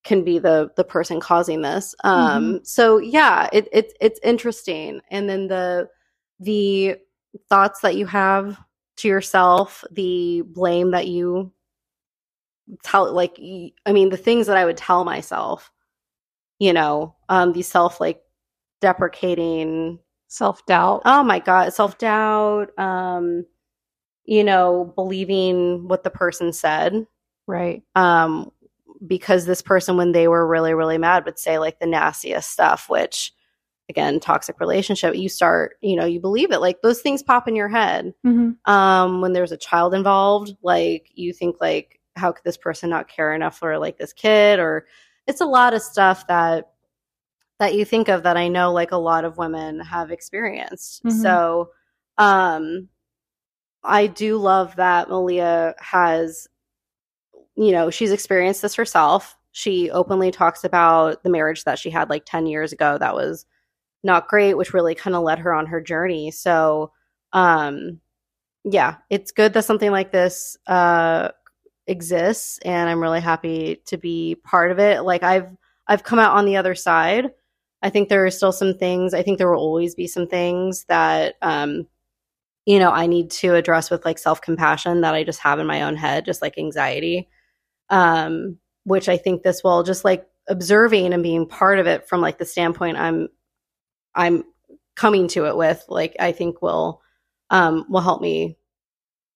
can 0.05 0.23
be 0.23 0.39
the 0.39 0.71
the 0.77 0.83
person 0.85 1.19
causing 1.19 1.61
this. 1.61 1.93
Um 2.03 2.61
so 2.63 2.97
yeah, 2.99 3.49
it 3.51 3.67
it's 3.73 3.93
it's 3.99 4.19
interesting. 4.23 5.01
And 5.11 5.29
then 5.29 5.47
the 5.47 5.89
the 6.39 6.95
thoughts 7.49 7.81
that 7.81 7.97
you 7.97 8.05
have 8.05 8.57
to 8.97 9.07
yourself, 9.09 9.83
the 9.91 10.43
blame 10.45 10.91
that 10.91 11.07
you 11.07 11.51
tell 12.83 13.11
like 13.11 13.37
I 13.85 13.91
mean 13.91 14.09
the 14.09 14.17
things 14.17 14.47
that 14.47 14.57
I 14.57 14.63
would 14.65 14.77
tell 14.77 15.03
myself, 15.03 15.69
you 16.59 16.71
know, 16.71 17.15
um 17.27 17.51
these 17.51 17.67
self 17.67 17.99
like 17.99 18.21
deprecating 18.79 19.99
Self 20.27 20.65
doubt. 20.65 21.03
oh 21.05 21.23
my 21.23 21.39
god 21.39 21.71
self-doubt 21.73 22.77
um 22.79 23.45
you 24.25 24.43
know 24.43 24.91
believing 24.95 25.87
what 25.87 26.03
the 26.03 26.09
person 26.09 26.51
said 26.51 27.05
right. 27.47 27.83
um 27.95 28.51
because 29.05 29.45
this 29.45 29.61
person 29.61 29.97
when 29.97 30.11
they 30.11 30.27
were 30.27 30.47
really 30.47 30.73
really 30.73 30.97
mad 30.97 31.25
would 31.25 31.39
say 31.39 31.57
like 31.59 31.79
the 31.79 31.85
nastiest 31.85 32.49
stuff 32.49 32.89
which 32.89 33.33
again 33.89 34.19
toxic 34.19 34.59
relationship 34.59 35.15
you 35.15 35.29
start 35.29 35.77
you 35.81 35.95
know 35.95 36.05
you 36.05 36.19
believe 36.19 36.51
it 36.51 36.59
like 36.59 36.81
those 36.81 37.01
things 37.01 37.23
pop 37.23 37.47
in 37.47 37.55
your 37.55 37.69
head 37.69 38.13
hmm 38.23 38.51
um 38.65 39.21
when 39.21 39.33
there's 39.33 39.51
a 39.51 39.57
child 39.57 39.93
involved 39.93 40.55
like 40.63 41.09
you 41.13 41.31
think 41.31 41.57
like 41.61 41.99
how 42.15 42.31
could 42.31 42.43
this 42.43 42.57
person 42.57 42.89
not 42.89 43.07
care 43.07 43.33
enough 43.33 43.57
for 43.57 43.77
like 43.77 43.97
this 43.97 44.13
kid 44.13 44.59
or 44.59 44.85
it's 45.27 45.41
a 45.41 45.45
lot 45.45 45.73
of 45.73 45.81
stuff 45.81 46.25
that 46.27 46.71
that 47.59 47.75
you 47.75 47.85
think 47.85 48.09
of 48.09 48.23
that 48.23 48.37
I 48.37 48.47
know 48.47 48.73
like 48.73 48.91
a 48.91 48.97
lot 48.97 49.23
of 49.25 49.37
women 49.37 49.79
have 49.79 50.11
experienced. 50.11 51.03
Mhm. 51.03 51.11
So 51.21 51.69
um 52.17 52.89
I 53.83 54.07
do 54.07 54.37
love 54.37 54.75
that 54.77 55.09
Meleah 55.09 55.73
has 55.79 56.47
you 57.55 57.71
know, 57.71 57.89
she's 57.89 58.11
experienced 58.11 58.61
this 58.61 58.75
herself. 58.75 59.37
She 59.51 59.89
openly 59.91 60.31
talks 60.31 60.63
about 60.63 61.23
the 61.23 61.29
marriage 61.29 61.63
that 61.63 61.79
she 61.79 61.89
had 61.89 62.09
like 62.09 62.23
10 62.25 62.45
years 62.47 62.73
ago 62.73 62.97
that 62.97 63.15
was 63.15 63.45
not 64.03 64.27
great, 64.27 64.55
which 64.55 64.73
really 64.73 64.95
kind 64.95 65.15
of 65.15 65.23
led 65.23 65.39
her 65.39 65.53
on 65.53 65.67
her 65.67 65.81
journey. 65.81 66.31
So 66.31 66.91
um 67.33 68.01
yeah, 68.65 68.97
it's 69.09 69.31
good 69.31 69.53
that 69.53 69.65
something 69.65 69.91
like 69.91 70.11
this 70.11 70.57
uh 70.67 71.29
exists 71.87 72.59
and 72.65 72.89
I'm 72.89 73.01
really 73.01 73.21
happy 73.21 73.81
to 73.87 73.97
be 73.97 74.35
part 74.43 74.71
of 74.71 74.79
it. 74.79 75.03
Like 75.03 75.23
I've 75.23 75.49
I've 75.87 76.03
come 76.03 76.19
out 76.19 76.37
on 76.37 76.45
the 76.45 76.57
other 76.57 76.75
side. 76.75 77.31
I 77.83 77.89
think 77.91 78.09
there 78.09 78.25
are 78.25 78.31
still 78.31 78.51
some 78.53 78.75
things. 78.75 79.13
I 79.13 79.23
think 79.23 79.37
there 79.37 79.51
will 79.51 79.59
always 79.61 79.95
be 79.95 80.07
some 80.07 80.27
things 80.27 80.85
that 80.89 81.35
um 81.41 81.87
you 82.65 82.79
know, 82.79 82.91
I 82.91 83.07
need 83.07 83.29
to 83.31 83.55
address 83.55 83.91
with 83.91 84.05
like 84.05 84.17
self-compassion 84.17 85.01
that 85.01 85.13
I 85.13 85.23
just 85.23 85.39
have 85.39 85.59
in 85.59 85.67
my 85.67 85.83
own 85.83 85.95
head, 85.95 86.25
just 86.25 86.41
like 86.41 86.57
anxiety. 86.57 87.29
Um 87.89 88.57
which 88.83 89.09
I 89.09 89.17
think 89.17 89.41
this 89.41 89.63
will 89.63 89.83
just 89.83 90.05
like 90.05 90.27
observing 90.47 91.11
and 91.13 91.23
being 91.23 91.47
part 91.47 91.79
of 91.79 91.87
it 91.87 92.07
from 92.07 92.21
like 92.21 92.37
the 92.37 92.45
standpoint 92.45 92.97
I'm 92.97 93.29
I'm 94.13 94.43
coming 94.95 95.27
to 95.29 95.45
it 95.47 95.57
with 95.57 95.83
like 95.89 96.15
I 96.19 96.31
think 96.31 96.61
will 96.61 97.01
um 97.49 97.85
will 97.89 98.01
help 98.01 98.21
me 98.21 98.57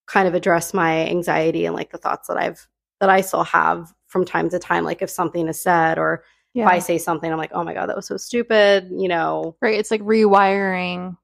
kind 0.07 0.27
of 0.27 0.33
address 0.33 0.73
my 0.73 1.07
anxiety 1.07 1.65
and 1.65 1.75
like 1.75 1.91
the 1.91 1.97
thoughts 1.97 2.27
that 2.27 2.37
I've 2.37 2.67
that 2.99 3.09
I 3.09 3.21
still 3.21 3.43
have 3.43 3.93
from 4.07 4.25
time 4.25 4.49
to 4.49 4.59
time 4.59 4.83
like 4.83 5.01
if 5.01 5.09
something 5.09 5.47
is 5.47 5.61
said 5.61 5.97
or 5.99 6.23
Yeah. 6.53 6.63
if 6.65 6.69
I 6.69 6.79
say 6.79 6.97
something 6.97 7.31
I'm 7.31 7.37
like 7.37 7.51
oh 7.53 7.63
my 7.63 7.73
god 7.73 7.87
that 7.89 7.95
was 7.95 8.07
so 8.07 8.17
stupid 8.17 8.89
you 8.91 9.07
know 9.07 9.55
right. 9.61 9.77
It's 9.77 9.91
like 9.91 10.01
rewiring 10.01 11.15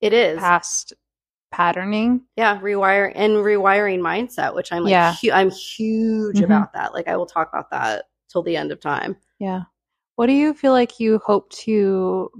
it 0.00 0.12
is 0.12 0.38
past 0.38 0.92
patterning. 1.50 2.22
yeah 2.36 2.58
rewire 2.60 3.10
and 3.14 3.34
rewiring 3.36 4.00
mindset 4.00 4.54
which 4.54 4.72
I'm 4.72 4.82
like 4.84 4.90
Yeah. 4.90 5.14
hu- 5.14 5.32
I'm 5.32 5.50
huge 5.50 6.38
Mhm. 6.38 6.44
about 6.44 6.72
that 6.74 6.92
like 6.92 7.08
I 7.08 7.16
will 7.16 7.26
talk 7.26 7.48
about 7.48 7.70
that 7.70 8.06
till 8.28 8.42
the 8.42 8.56
end 8.56 8.72
of 8.72 8.80
time 8.80 9.16
Yeah. 9.38 9.62
What 10.16 10.26
do 10.26 10.32
you 10.32 10.54
feel 10.54 10.72
like 10.72 10.98
you 10.98 11.18
hope 11.24 11.50
to 11.50 12.30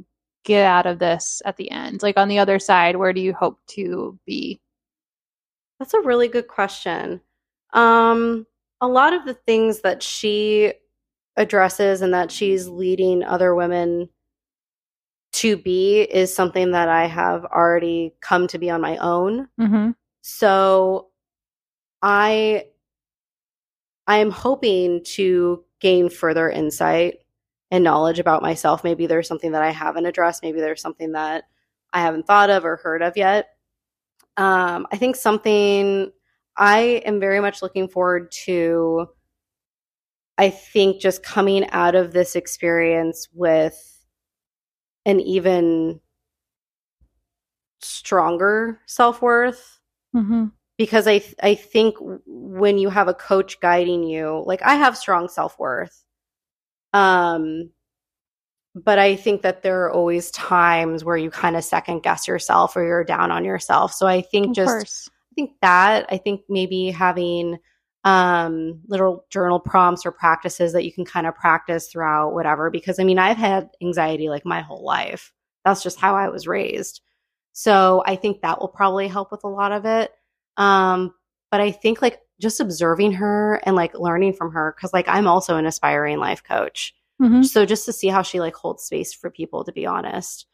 get 0.45 0.65
out 0.65 0.87
of 0.87 0.99
this 0.99 1.43
at 1.45 1.57
the 1.59 1.71
end? 1.71 2.03
Like 2.03 2.17
on 2.17 2.29
the 2.29 2.39
other 2.39 2.59
side, 2.59 2.97
where 2.97 3.13
do 3.13 3.21
you 3.21 3.35
hope 3.35 3.59
to 3.73 4.19
be? 4.25 4.61
That's 5.79 5.93
a 5.93 6.01
really 6.01 6.29
good 6.29 6.49
question. 6.49 7.21
Um, 7.75 8.47
a 8.81 8.89
lot 8.89 9.13
of 9.13 9.27
the 9.27 9.35
things 9.35 9.83
that 9.83 10.03
she 10.03 10.73
addresses 11.37 12.01
and 12.01 12.15
that 12.15 12.31
she's 12.31 12.67
leading 12.67 13.23
other 13.23 13.55
women 13.55 14.09
to 15.37 15.57
be 15.59 16.01
is 16.01 16.35
something 16.35 16.71
that 16.71 16.89
I 16.89 17.07
have 17.07 17.45
already 17.45 18.15
come 18.23 18.47
to 18.49 18.59
be 18.59 18.71
on 18.71 18.81
my 18.81 18.97
own. 18.97 19.49
Mm-hmm. 19.61 19.91
So 20.23 21.09
I 22.01 22.65
I 24.07 24.19
am 24.19 24.31
hoping 24.31 25.05
to 25.05 25.63
gain 25.81 26.09
further 26.09 26.49
insight 26.49 27.19
and 27.71 27.85
knowledge 27.85 28.19
about 28.19 28.41
myself. 28.41 28.83
Maybe 28.83 29.07
there's 29.07 29.29
something 29.29 29.53
that 29.53 29.63
I 29.63 29.73
haven't 29.73 30.07
addressed. 30.07 30.43
Maybe 30.43 30.61
there's 30.61 30.81
something 30.81 31.13
that 31.13 31.45
I 31.93 32.01
haven't 32.01 32.27
thought 32.27 32.49
of 32.49 32.65
or 32.65 32.77
heard 32.77 33.03
of 33.03 33.17
yet. 33.17 33.49
Um, 34.39 34.87
I 34.91 34.97
think 34.97 35.17
something 35.17 36.13
I 36.57 37.03
am 37.05 37.21
very 37.21 37.41
much 37.41 37.61
looking 37.61 37.89
forward 37.89 38.33
to. 38.45 39.09
I 40.39 40.49
think 40.49 41.01
just 41.01 41.23
coming 41.23 41.69
out 41.71 41.95
of 41.95 42.13
this 42.13 42.37
experience 42.37 43.29
with 43.35 43.96
an 45.07 45.21
even 45.21 46.01
stronger 47.81 48.81
self 48.87 49.23
worth 49.23 49.81
Mm-hmm. 50.15 50.47
because 50.79 51.07
I 51.07 51.23
I 51.43 51.55
think 51.55 51.97
when 52.27 52.79
you 52.79 52.89
have 52.91 53.09
a 53.09 53.15
coach 53.15 53.61
guiding 53.61 54.03
you, 54.05 54.43
like 54.47 54.63
I 54.63 54.75
have 54.77 54.97
strong 54.97 55.29
self 55.29 55.59
worth, 55.59 56.05
um, 56.93 57.71
but 58.75 58.99
I 58.99 59.17
think 59.17 59.43
that 59.43 59.63
there 59.63 59.85
are 59.85 59.93
always 59.93 60.31
times 60.31 61.05
where 61.05 61.17
you 61.17 61.31
kind 61.31 61.57
of 61.57 61.65
second 61.65 62.03
guess 62.03 62.29
yourself 62.29 62.77
or 62.77 62.85
you're 62.85 63.05
down 63.05 63.31
on 63.31 63.45
yourself. 63.45 63.93
So 63.93 64.07
I 64.07 64.23
think 64.23 64.51
Of 64.51 64.55
just 64.55 64.69
course. 64.69 65.11
I 65.33 65.35
think 65.35 65.53
that 65.63 66.07
I 66.11 66.19
think 66.19 66.43
maybe 66.49 66.91
having 66.91 67.59
um 68.07 68.81
little 68.87 69.27
journal 69.31 69.59
prompts 69.59 70.07
or 70.07 70.13
practices 70.13 70.73
that 70.73 70.85
you 70.85 70.93
can 70.93 71.05
kind 71.05 71.27
of 71.27 71.35
practice 71.35 71.89
throughout 71.89 72.35
whatever 72.35 72.71
because 72.71 73.01
I 73.01 73.05
mean 73.05 73.19
I've 73.19 73.37
had 73.37 73.69
anxiety 73.83 74.29
like 74.29 74.47
my 74.47 74.61
whole 74.61 74.85
life. 74.85 75.33
That's 75.65 75.83
just 75.83 75.99
how 75.99 76.15
I 76.15 76.29
was 76.29 76.47
raised. 76.47 77.01
So 77.53 78.05
I 78.07 78.15
think 78.15 78.43
that 78.43 78.61
will 78.61 78.69
probably 78.69 79.09
help 79.09 79.33
with 79.33 79.43
a 79.43 79.49
lot 79.49 79.73
of 79.73 79.85
it. 79.87 80.13
Um 80.57 81.15
but 81.51 81.61
I 81.61 81.73
think 81.73 82.01
like 82.01 82.21
just 82.41 82.61
observing 82.61 83.13
her 83.15 83.61
and 83.65 83.75
like 83.75 83.99
learning 83.99 84.35
from 84.35 84.53
her 84.53 84.77
cuz 84.81 84.93
like 84.93 85.09
I'm 85.09 85.27
also 85.27 85.57
an 85.57 85.67
aspiring 85.67 86.19
life 86.19 86.45
coach. 86.45 86.95
Mhm. 87.21 87.45
So 87.45 87.67
just 87.67 87.87
to 87.87 87.93
see 87.93 88.09
how 88.09 88.23
she 88.23 88.39
like 88.39 88.55
holds 88.55 88.85
space 88.85 89.13
for 89.13 89.31
people 89.31 89.65
to 89.65 89.73
be 89.73 89.85
honest. 89.85 90.47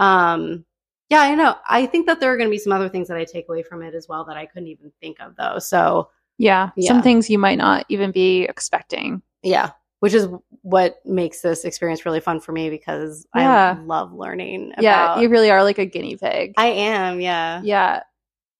Um 0.00 0.64
yeah, 1.08 1.20
I 1.20 1.36
know. 1.36 1.54
I 1.68 1.86
think 1.86 2.06
that 2.06 2.18
there 2.18 2.32
are 2.32 2.36
going 2.36 2.48
to 2.48 2.54
be 2.54 2.58
some 2.58 2.72
other 2.72 2.88
things 2.88 3.06
that 3.06 3.16
I 3.16 3.24
take 3.24 3.48
away 3.48 3.62
from 3.62 3.80
it 3.82 3.94
as 3.94 4.08
well 4.08 4.24
that 4.24 4.36
I 4.36 4.44
couldn't 4.46 4.66
even 4.66 4.90
think 5.00 5.20
of 5.20 5.36
though. 5.36 5.60
So, 5.60 6.10
Yeah. 6.38 6.70
Yeah. 6.76 6.88
Some 6.88 7.02
things 7.02 7.30
you 7.30 7.38
might 7.38 7.58
not 7.58 7.86
even 7.88 8.10
be 8.12 8.42
expecting. 8.42 9.22
yeah, 9.42 9.70
which 10.00 10.12
is 10.14 10.28
what 10.62 10.96
makes 11.06 11.40
this 11.40 11.64
experience 11.64 12.04
really 12.04 12.20
fun 12.20 12.40
for 12.40 12.52
me 12.52 12.68
because 12.70 13.26
Yeah. 13.34 13.76
I 13.78 13.82
love 13.84 14.12
learning 14.12 14.72
about 14.72 14.82
yeah. 14.82 15.18
You 15.20 15.28
really 15.28 15.50
are 15.50 15.62
like 15.62 15.78
a 15.78 15.86
guinea 15.86 16.16
pig. 16.16 16.54
I 16.56 16.66
am, 16.66 17.20
yeah. 17.20 17.60
yeah. 17.64 18.02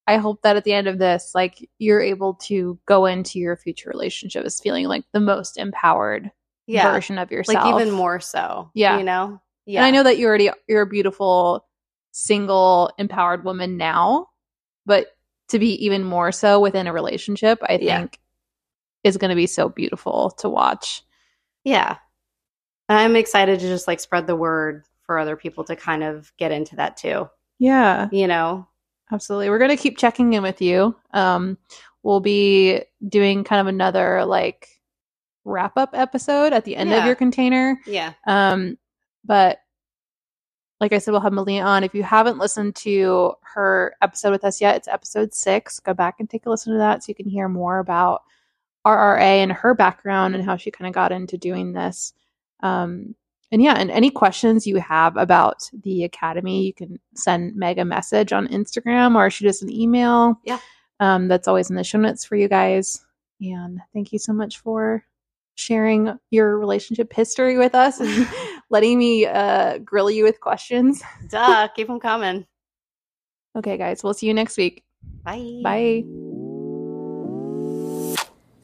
I 0.07 0.17
hope 0.19 0.43
that 0.43 0.57
at 0.57 0.63
the 0.65 0.73
end 0.73 0.87
of 0.87 0.99
this, 0.99 1.33
like 1.35 1.69
you're 1.79 2.01
able 2.01 2.35
to 2.45 2.79
go 2.87 3.07
into 3.07 3.39
your 3.41 3.57
future 3.57 3.91
relationship 3.91 4.45
as 4.45 4.61
feeling 4.61 4.87
like 4.87 5.05
the 5.13 5.21
most 5.21 5.59
empowered 5.59 6.31
Yeah. 6.69 6.93
version 6.93 7.19
of 7.19 7.31
yourself. 7.33 7.65
Like 7.65 7.75
even 7.75 7.93
more 7.93 8.21
so. 8.21 8.71
Yeah. 8.75 8.99
You 8.99 9.05
know? 9.05 9.41
Yeah. 9.67 9.81
And 9.81 9.87
I 9.87 9.91
know 9.91 10.05
that 10.05 10.17
you 10.17 10.27
already 10.29 10.49
you're 10.69 10.83
a 10.83 10.87
beautiful, 10.87 11.67
single, 12.13 12.91
empowered 12.99 13.45
woman 13.45 13.77
now, 13.77 14.29
but 14.87 15.09
to 15.49 15.59
be 15.59 15.85
even 15.85 16.05
more 16.05 16.33
so 16.33 16.61
within 16.61 16.87
a 16.87 16.93
relationship, 16.93 17.59
I 17.63 17.79
Yeah. 17.81 17.99
think 18.01 18.19
is 19.05 19.17
going 19.17 19.31
to 19.31 19.37
be 19.37 19.47
so 19.47 19.69
beautiful 19.69 20.31
to 20.39 20.49
watch. 20.49 21.03
Yeah. 21.65 21.97
And 22.89 22.99
I'm 22.99 23.17
excited 23.17 23.61
to 23.61 23.67
just 23.67 23.87
like 23.87 24.01
spread 24.01 24.27
the 24.27 24.37
word 24.37 24.85
for 25.03 25.19
other 25.19 25.37
people 25.37 25.65
to 25.65 25.77
kind 25.77 26.03
of 26.03 26.33
get 26.37 26.53
into 26.53 26.77
that 26.77 26.97
too. 26.97 27.29
Yeah, 27.59 28.09
You 28.13 28.27
know? 28.27 28.67
absolutely. 29.13 29.51
We're 29.51 29.59
going 29.59 29.71
to 29.71 29.77
keep 29.83 29.97
checking 29.99 30.33
in 30.33 30.43
with 30.43 30.61
you. 30.61 30.97
Um, 31.13 31.57
we'll 32.03 32.21
be 32.21 32.83
doing 33.09 33.45
kind 33.45 33.61
of 33.61 33.67
another 33.69 34.25
like 34.25 34.69
wrap 35.45 35.77
up 35.77 35.91
episode 35.95 36.53
at 36.53 36.65
the 36.65 36.75
end 36.77 36.93
of 36.93 37.07
your 37.07 37.15
container. 37.15 37.79
Yeah. 37.87 38.13
Um, 38.27 38.79
but 39.25 39.59
like 40.81 40.93
I 40.93 40.99
said, 40.99 41.13
we'll 41.13 41.21
have 41.21 41.33
Meleah 41.33 41.65
on. 41.65 41.85
If 41.85 41.95
you 41.95 42.03
haven't 42.03 42.39
listened 42.39 42.77
to 42.77 43.35
her 43.55 43.95
episode 44.03 44.31
with 44.31 44.45
us 44.45 44.61
yet, 44.61 44.77
it's 44.77 44.89
episode 44.89 45.33
six. 45.33 45.81
Go 45.81 45.95
back 45.95 46.17
and 46.19 46.29
take 46.29 46.45
a 46.47 46.51
listen 46.51 46.73
to 46.73 46.79
that 46.79 47.03
so 47.03 47.09
you 47.09 47.15
can 47.15 47.29
hear 47.29 47.49
more 47.49 47.79
about 47.79 48.23
RRA 48.87 49.21
and 49.21 49.53
her 49.53 49.75
background 49.75 50.35
and 50.35 50.45
how 50.45 50.57
she 50.57 50.71
kind 50.71 50.87
of 50.87 50.95
got 50.95 51.13
into 51.13 51.39
doing 51.39 51.73
this. 51.73 52.13
Um, 52.61 53.15
and 53.51 53.63
yeah, 53.63 53.75
and 53.75 53.91
any 53.91 54.11
questions 54.11 54.67
you 54.67 54.77
have 54.77 55.17
about 55.17 55.71
the 55.83 56.05
academy, 56.05 56.67
you 56.67 56.75
can 56.75 56.99
send 57.15 57.57
Meg 57.57 57.79
a 57.79 57.85
message 57.85 58.33
on 58.33 58.49
Instagram 58.49 59.17
or 59.17 59.31
shoot 59.31 59.49
us 59.49 59.63
an 59.63 59.71
email. 59.71 60.39
Yeah. 60.45 60.59
Um, 61.01 61.29
that's 61.29 61.49
always 61.49 61.71
in 61.71 61.77
the 61.77 61.85
show 61.85 61.99
notes 61.99 62.25
for 62.25 62.37
you 62.37 62.49
guys. 62.49 63.05
And 63.41 63.81
thank 63.93 64.13
you 64.13 64.19
so 64.19 64.33
much 64.33 64.59
for 64.59 65.05
sharing 65.55 66.19
your 66.31 66.59
relationship 66.59 67.13
history 67.13 67.57
with 67.57 67.75
us 67.75 68.01
and 68.01 68.29
letting 68.71 68.99
me 68.99 69.27
uh, 69.27 69.79
grill 69.79 70.11
you 70.11 70.25
with 70.25 70.41
questions. 70.41 71.03
Duh. 71.29 71.69
Keep 71.75 71.89
them 71.89 72.01
coming. 72.01 72.47
Okay, 73.57 73.77
guys, 73.79 74.05
we'll 74.05 74.15
see 74.15 74.27
you 74.27 74.35
next 74.35 74.57
week. 74.57 74.85
Bye. 75.25 75.61
Bye. 75.63 76.05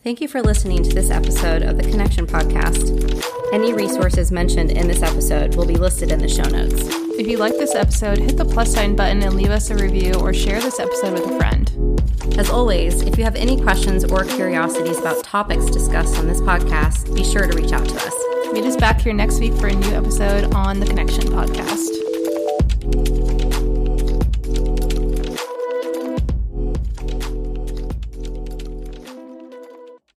Thank 0.04 0.20
you 0.20 0.26
for 0.26 0.42
listening 0.42 0.82
to 0.82 0.90
this 0.90 1.10
episode 1.10 1.62
of 1.62 1.76
the 1.76 1.84
Connection 1.84 2.26
Podcast. 2.26 3.22
Any 3.52 3.72
resources 3.72 4.32
mentioned 4.32 4.72
in 4.72 4.88
this 4.88 5.00
episode 5.00 5.54
will 5.54 5.66
be 5.66 5.76
listed 5.76 6.10
in 6.10 6.18
the 6.18 6.28
show 6.28 6.42
notes. 6.42 6.74
If 7.18 7.28
you 7.28 7.36
like 7.38 7.52
this 7.52 7.74
episode, 7.74 8.18
hit 8.18 8.36
the 8.36 8.44
plus 8.44 8.72
sign 8.72 8.96
button 8.96 9.22
and 9.22 9.34
leave 9.34 9.50
us 9.50 9.70
a 9.70 9.76
review 9.76 10.14
or 10.14 10.34
share 10.34 10.60
this 10.60 10.80
episode 10.80 11.12
with 11.12 11.30
a 11.30 11.36
friend. 11.38 12.38
As 12.38 12.50
always, 12.50 13.02
if 13.02 13.16
you 13.16 13.24
have 13.24 13.36
any 13.36 13.60
questions 13.60 14.04
or 14.04 14.24
curiosities 14.24 14.98
about 14.98 15.22
topics 15.22 15.66
discussed 15.66 16.18
on 16.18 16.26
this 16.26 16.40
podcast, 16.40 17.14
be 17.14 17.22
sure 17.22 17.46
to 17.46 17.56
reach 17.56 17.72
out 17.72 17.88
to 17.88 17.94
us. 17.94 18.21
Meet 18.52 18.64
us 18.66 18.76
back 18.76 19.00
here 19.00 19.14
next 19.14 19.40
week 19.40 19.54
for 19.54 19.68
a 19.68 19.74
new 19.74 19.94
episode 19.94 20.52
on 20.54 20.78
the 20.78 20.86
Connection 20.86 21.24
Podcast. 21.24 22.11